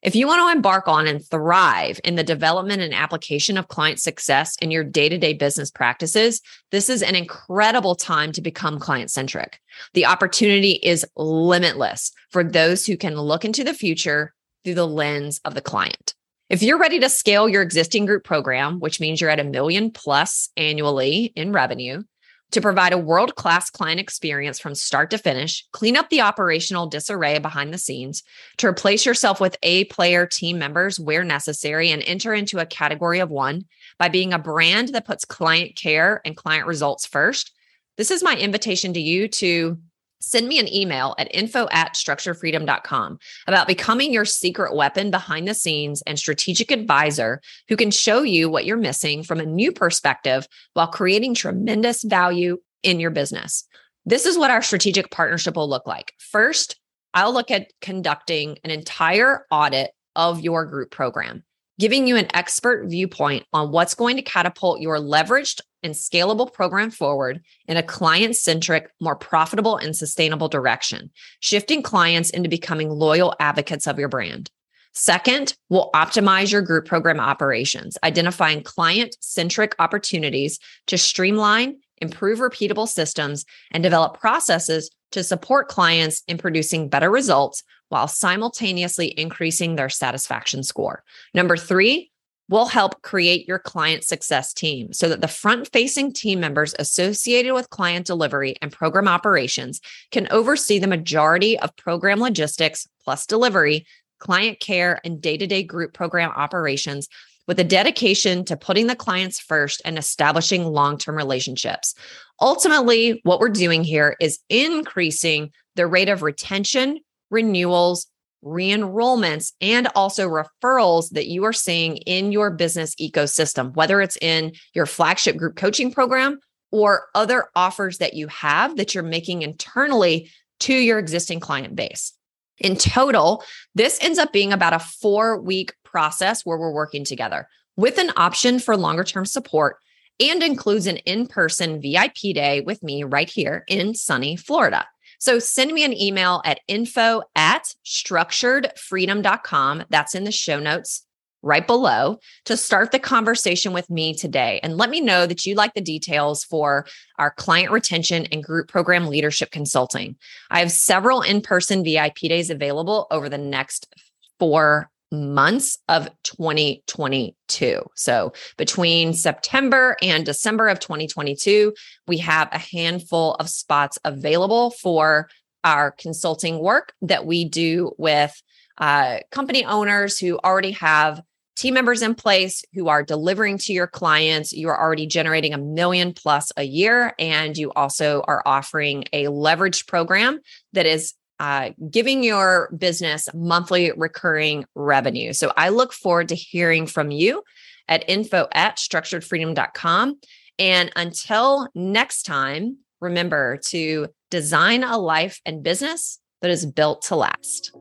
If 0.04 0.16
you 0.16 0.28
want 0.28 0.42
to 0.42 0.56
embark 0.56 0.88
on 0.88 1.08
and 1.08 1.26
thrive 1.26 2.00
in 2.04 2.14
the 2.14 2.24
development 2.24 2.84
and 2.84 2.94
application 2.94 3.58
of 3.58 3.70
client 3.70 4.00
success 4.00 4.56
in 4.62 4.70
your 4.70 4.84
day 4.84 5.10
to 5.10 5.18
day 5.18 5.34
business 5.34 5.72
practices, 5.72 6.42
this 6.70 6.90
is 6.90 7.02
an 7.02 7.16
incredible 7.16 7.96
time 7.96 8.32
to 8.34 8.42
become 8.42 8.78
client 8.78 9.10
centric. 9.10 9.60
The 9.96 10.06
opportunity 10.06 10.74
is 10.74 11.08
limitless 11.16 12.12
for 12.30 12.44
those 12.44 12.86
who 12.86 12.98
can 12.98 13.20
look 13.20 13.44
into 13.44 13.64
the 13.64 13.74
future 13.74 14.36
through 14.64 14.76
the 14.76 14.88
lens 14.88 15.42
of 15.44 15.56
the 15.56 15.62
client. 15.62 16.14
If 16.48 16.62
you're 16.62 16.78
ready 16.78 17.00
to 17.00 17.10
scale 17.10 17.50
your 17.50 17.64
existing 17.64 18.06
group 18.06 18.24
program, 18.24 18.80
which 18.80 19.00
means 19.00 19.20
you're 19.20 19.32
at 19.32 19.40
a 19.40 19.44
million 19.44 19.90
plus 19.90 20.50
annually 20.56 21.34
in 21.36 21.52
revenue, 21.52 22.04
to 22.52 22.62
provide 22.62 22.94
a 22.94 23.00
world 23.00 23.34
class 23.34 23.72
client 23.72 24.00
experience 24.00 24.60
from 24.60 24.76
start 24.76 25.10
to 25.10 25.18
finish, 25.18 25.66
clean 25.72 25.98
up 25.98 26.10
the 26.10 26.22
operational 26.22 26.86
disarray 26.86 27.40
behind 27.40 27.74
the 27.74 27.80
scenes, 27.80 28.22
to 28.58 28.68
replace 28.68 29.08
yourself 29.08 29.42
with 29.42 29.58
A 29.64 29.86
player 29.86 30.28
team 30.28 30.60
members 30.60 31.00
where 31.00 31.24
necessary, 31.24 31.90
and 31.90 32.04
enter 32.06 32.32
into 32.32 32.60
a 32.60 32.66
category 32.68 33.20
of 33.20 33.32
one 33.32 33.66
by 33.98 34.08
being 34.08 34.32
a 34.32 34.38
brand 34.38 34.90
that 34.90 35.08
puts 35.08 35.26
client 35.26 35.76
care 35.76 36.22
and 36.26 36.38
client 36.38 36.68
results 36.68 37.08
first. 37.08 37.54
This 37.98 38.12
is 38.12 38.22
my 38.22 38.36
invitation 38.36 38.94
to 38.94 39.02
you 39.02 39.28
to 39.30 39.80
send 40.26 40.48
me 40.48 40.60
an 40.60 40.74
email 40.74 41.14
at 41.20 41.34
info 41.34 41.68
at 41.72 41.94
structuredfreedom.com 41.94 43.20
about 43.48 43.68
becoming 43.68 44.12
your 44.12 44.26
secret 44.26 44.76
weapon 44.76 45.12
behind 45.12 45.48
the 45.48 45.54
scenes 45.54 46.02
and 46.08 46.18
strategic 46.18 46.72
advisor 46.72 47.42
who 47.70 47.76
can 47.76 47.92
show 47.92 48.24
you 48.24 48.50
what 48.50 48.66
you're 48.66 48.76
missing 48.76 49.24
from 49.24 49.40
a 49.40 49.46
new 49.46 49.72
perspective 49.72 50.48
while 50.74 50.88
creating 50.88 51.36
tremendous 51.36 52.04
value 52.04 52.58
in 52.82 53.00
your 53.00 53.12
business. 53.12 53.66
This 54.06 54.26
is 54.26 54.38
what 54.38 54.52
our 54.52 54.62
strategic 54.62 55.12
partnership 55.12 55.56
will 55.56 55.70
look 55.70 55.86
like. 55.86 56.14
First, 56.18 56.80
I'll 57.14 57.34
look 57.34 57.52
at 57.52 57.72
conducting 57.82 58.58
an 58.64 58.72
entire 58.72 59.46
audit 59.52 59.92
of 60.16 60.42
your 60.42 60.66
group 60.66 60.92
program 60.92 61.44
giving 61.80 62.08
you 62.08 62.16
an 62.16 62.28
expert 62.34 62.88
viewpoint 62.88 63.46
on 63.54 63.72
what's 63.72 63.96
going 63.96 64.16
to 64.16 64.22
catapult 64.22 64.82
your 64.82 64.98
leveraged 64.98 65.62
and 65.86 65.93
scalable 65.93 66.52
program 66.52 66.91
forward 66.91 67.41
in 67.67 67.78
a 67.78 67.84
client 67.84 68.36
centric, 68.36 68.91
more 69.00 69.15
profitable 69.15 69.78
and 69.78 69.95
sustainable 69.95 70.50
direction, 70.50 71.12
shifting 71.39 71.82
clients 71.82 72.32
into 72.32 72.50
becoming 72.50 72.89
loyal 72.89 73.34
advocates 73.39 73.88
of 73.88 73.98
your 73.98 74.10
brand. 74.10 74.50
Second, 74.93 75.56
we'll 75.69 75.91
optimize 75.93 76.52
your 76.52 76.62
group 76.62 76.86
program 76.86 77.19
operations, 77.19 77.98
identifying 78.04 78.63
client 78.63 79.15
centric 79.19 79.76
opportunities 79.78 80.58
to 80.88 80.98
streamline, 80.98 81.78
improve 81.98 82.39
repeatable 82.39 82.88
systems, 82.88 83.45
and 83.71 83.84
develop 83.84 84.19
processes 84.19 84.89
to 85.12 85.24
support 85.24 85.67
clients 85.67 86.24
in 86.28 86.38
producing 86.38 86.89
better 86.89 87.10
results 87.10 87.62
while 87.89 88.08
simultaneously 88.08 89.13
increasing 89.19 89.76
their 89.76 89.89
satisfaction 89.89 90.63
score. 90.63 91.04
Number 91.34 91.58
three, 91.58 92.12
will 92.50 92.68
help 92.68 93.02
create 93.02 93.48
your 93.48 93.60
client 93.60 94.04
success 94.04 94.54
team 94.54 94.94
so 94.94 95.10
that 95.10 95.22
the 95.22 95.28
front 95.28 95.72
facing 95.72 96.14
team 96.14 96.40
members 96.40 96.76
associated 96.78 97.54
with 97.54 97.70
client 97.70 98.06
delivery 98.06 98.56
and 98.62 98.72
program 98.72 99.08
operations 99.08 99.82
can 100.12 100.28
oversee 100.32 100.78
the 100.78 100.88
majority 100.88 101.58
of 101.60 101.76
program 101.76 102.20
logistics 102.20 102.88
plus 103.04 103.26
delivery, 103.26 103.86
client 104.20 104.60
care, 104.60 105.00
and 105.04 105.22
day 105.22 105.38
to 105.38 105.48
day 105.48 105.64
group 105.64 105.94
program 105.94 106.32
operations 106.36 107.08
with 107.48 107.60
a 107.60 107.64
dedication 107.64 108.44
to 108.46 108.58
putting 108.58 108.88
the 108.88 108.96
clients 108.96 109.40
first 109.40 109.82
and 109.86 109.98
establishing 109.98 110.66
long 110.66 110.98
term 110.98 111.16
relationships. 111.16 111.96
Ultimately, 112.42 113.22
what 113.24 113.40
we're 113.40 113.50
doing 113.50 113.84
here 113.84 114.16
is 114.20 114.40
increasing 114.50 115.52
the 115.76 115.88
rate 115.88 116.10
of 116.10 116.22
retention, 116.22 117.00
renewals, 117.30 118.08
re-enrollments 118.46 119.52
and 119.60 119.88
also 119.96 120.30
referrals 120.30 121.10
that 121.10 121.28
you 121.28 121.44
are 121.44 121.52
seeing 121.52 121.98
in 121.98 122.32
your 122.32 122.52
business 122.52 122.94
ecosystem 122.96 123.76
whether 123.76 124.00
it's 124.00 124.18
in 124.22 124.54
your 124.74 124.86
flagship 124.86 125.36
group 125.36 125.56
coaching 125.56 125.92
program 125.92 126.40
or 126.72 127.08
other 127.16 127.48
offers 127.56 127.98
that 127.98 128.14
you 128.14 128.28
have 128.28 128.78
that 128.78 128.94
you're 128.94 129.04
making 129.04 129.42
internally 129.42 130.32
to 130.60 130.74
your 130.74 131.00
existing 131.00 131.40
client 131.40 131.76
base. 131.76 132.14
In 132.60 132.76
total, 132.76 133.44
this 133.74 133.98
ends 134.02 134.20
up 134.20 134.32
being 134.32 134.54
about 134.54 134.74
a 134.74 134.80
four 134.80 135.42
week 135.42 135.74
process 135.84 136.46
where 136.46 136.58
we're 136.58 136.72
working 136.72 137.04
together 137.04 137.48
with 137.76 137.98
an 137.98 138.12
option 138.16 138.60
for 138.60 138.78
longer 138.78 139.04
term 139.04 139.26
support 139.26 139.78
and 140.20 140.42
includes 140.42 140.88
an 140.88 140.98
in 140.98 141.28
person 141.28 141.82
VIP 141.82 142.34
day 142.34 142.62
with 142.62 142.82
me 142.82 143.04
right 143.04 143.30
here 143.30 143.66
in 143.68 143.94
sunny 143.94 144.36
Florida. 144.36 144.86
So 145.26 145.40
send 145.40 145.74
me 145.74 145.84
an 145.84 146.00
email 146.00 146.44
at 146.46 146.60
info 146.68 147.24
at 147.36 147.74
structuredfreedom.com. 147.84 149.86
That's 149.90 150.14
in 150.14 150.24
the 150.24 150.32
show 150.32 150.60
notes 150.60 151.04
right 151.42 151.66
below 151.66 152.20
to 152.44 152.56
start 152.56 152.92
the 152.92 153.00
conversation 153.00 153.74
with 153.74 153.90
me 153.90 154.14
today. 154.14 154.60
And 154.62 154.78
let 154.78 154.92
me 154.92 155.02
know 155.02 155.26
that 155.26 155.48
you 155.48 155.56
like 155.56 155.74
the 155.74 155.82
details 155.82 156.44
for 156.44 156.86
our 157.18 157.32
client 157.32 157.72
retention 157.72 158.28
and 158.28 158.44
group 158.44 158.68
program 158.68 159.08
leadership 159.08 159.50
consulting. 159.50 160.16
I 160.52 160.60
have 160.60 160.72
several 160.72 161.24
in 161.24 161.42
person 161.42 161.84
VIP 161.84 162.18
days 162.18 162.52
available 162.52 163.08
over 163.10 163.28
the 163.28 163.40
next 163.40 163.92
four 164.38 164.92
months 165.15 165.78
of 165.88 166.10
2022. 166.23 167.82
So 167.95 168.34
between 168.58 169.13
September 169.13 169.97
and 170.01 170.25
December 170.25 170.67
of 170.67 170.80
2022, 170.80 171.73
we 172.08 172.17
have 172.19 172.49
a 172.51 172.58
handful 172.58 173.36
of 173.36 173.49
spots 173.49 173.97
available 174.04 174.71
for 174.71 175.30
our 175.63 175.91
consulting 175.91 176.60
work 176.60 176.93
that 177.01 177.25
we 177.25 177.45
do 177.45 177.91
with 177.97 178.41
uh, 178.78 179.19
company 179.32 179.65
owners 179.65 180.19
who 180.19 180.38
already 180.43 180.71
have 180.71 181.21
team 181.56 181.73
members 181.73 182.01
in 182.01 182.15
place 182.15 182.63
who 182.73 182.88
are 182.88 183.04
delivering 183.04 183.58
to 183.58 183.73
your 183.73 183.88
clients. 183.88 184.51
You 184.51 184.69
are 184.69 184.80
already 184.80 185.08
generating 185.08 185.54
a 185.54 185.58
million 185.58 186.13
plus 186.13 186.51
a 186.58 186.63
year, 186.63 187.13
and 187.17 187.58
you 187.58 187.71
also 187.71 188.23
are 188.28 188.43
offering 188.45 189.06
a 189.13 189.30
leverage 189.30 189.88
program 189.88 190.39
that 190.73 190.86
is 190.86 191.13
uh, 191.39 191.71
giving 191.89 192.24
your 192.24 192.69
business 192.78 193.28
monthly 193.34 193.91
recurring 193.95 194.65
revenue. 194.76 195.34
So 195.34 195.52
I 195.58 195.69
look 195.69 195.93
forward 195.93 196.30
to 196.30 196.36
hearing 196.36 196.88
from 196.88 197.12
you 197.12 197.43
at 197.88 198.08
info 198.10 198.48
at 198.52 198.78
structuredfreedom.com. 198.78 200.19
And 200.58 200.91
until 200.95 201.67
next 201.76 202.24
time, 202.24 202.78
remember 203.02 203.58
to 203.67 204.08
design 204.32 204.84
a 204.84 204.98
life 204.98 205.39
and 205.45 205.63
business 205.63 206.19
that 206.41 206.52
is 206.52 206.65
built 206.65 207.02
to 207.04 207.15
last. 207.15 207.71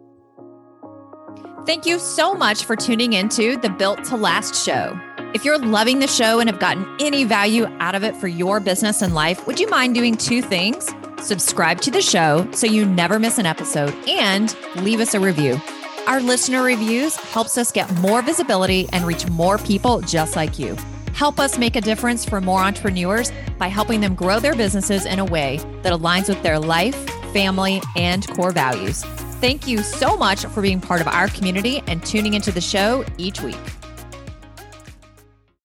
Thank 1.67 1.87
you 1.87 1.99
so 1.99 2.35
much 2.35 2.65
for 2.65 2.77
tuning 2.77 3.15
into 3.15 3.57
the 3.57 3.71
Built 3.71 4.05
to 4.05 4.17
Last 4.17 4.55
show. 4.65 4.99
If 5.33 5.45
you're 5.45 5.59
loving 5.59 5.99
the 5.99 6.07
show 6.07 6.39
and 6.39 6.49
have 6.51 6.61
gotten 6.61 6.87
any 7.01 7.25
value 7.25 7.67
out 7.81 7.95
of 7.95 8.05
it 8.05 8.15
for 8.15 8.29
your 8.29 8.61
business 8.61 9.01
and 9.01 9.15
life, 9.15 9.47
would 9.47 9.59
you 9.59 9.69
mind 9.69 9.95
doing 9.95 10.17
two 10.17 10.43
things? 10.43 10.95
Subscribe 11.25 11.81
to 11.81 11.91
the 11.91 12.03
show 12.03 12.47
so 12.53 12.67
you 12.67 12.85
never 12.85 13.19
miss 13.19 13.39
an 13.39 13.47
episode 13.47 13.95
and 14.07 14.55
leave 14.77 15.01
us 15.01 15.15
a 15.15 15.21
review. 15.21 15.59
Our 16.07 16.21
listener 16.21 16.63
reviews 16.63 17.17
helps 17.17 17.57
us 17.57 17.73
get 17.73 17.91
more 17.95 18.21
visibility 18.21 18.91
and 18.93 19.07
reach 19.07 19.27
more 19.31 19.57
people 19.57 20.03
just 20.03 20.37
like 20.37 20.59
you. 20.59 20.77
Help 21.15 21.41
us 21.41 21.57
make 21.57 21.77
a 21.77 21.81
difference 21.81 22.27
for 22.27 22.43
more 22.43 22.61
entrepreneurs 22.61 23.33
by 23.57 23.69
helping 23.69 24.03
them 24.03 24.15
grow 24.15 24.39
their 24.39 24.55
businesses 24.55 25.07
in 25.07 25.19
a 25.19 25.25
way 25.25 25.61
that 25.81 25.95
aligns 25.95 26.29
with 26.29 26.43
their 26.43 26.59
life, 26.59 26.95
family, 27.33 27.81
and 27.97 28.29
core 28.29 28.53
values. 28.53 29.03
Thank 29.41 29.67
you 29.67 29.79
so 29.79 30.19
much 30.19 30.45
for 30.45 30.61
being 30.61 30.79
part 30.79 31.01
of 31.01 31.09
our 31.09 31.29
community 31.29 31.83
and 31.87 32.05
tuning 32.05 32.35
into 32.35 32.53
the 32.53 32.61
show 32.61 33.03
each 33.17 33.41
week. 33.41 33.57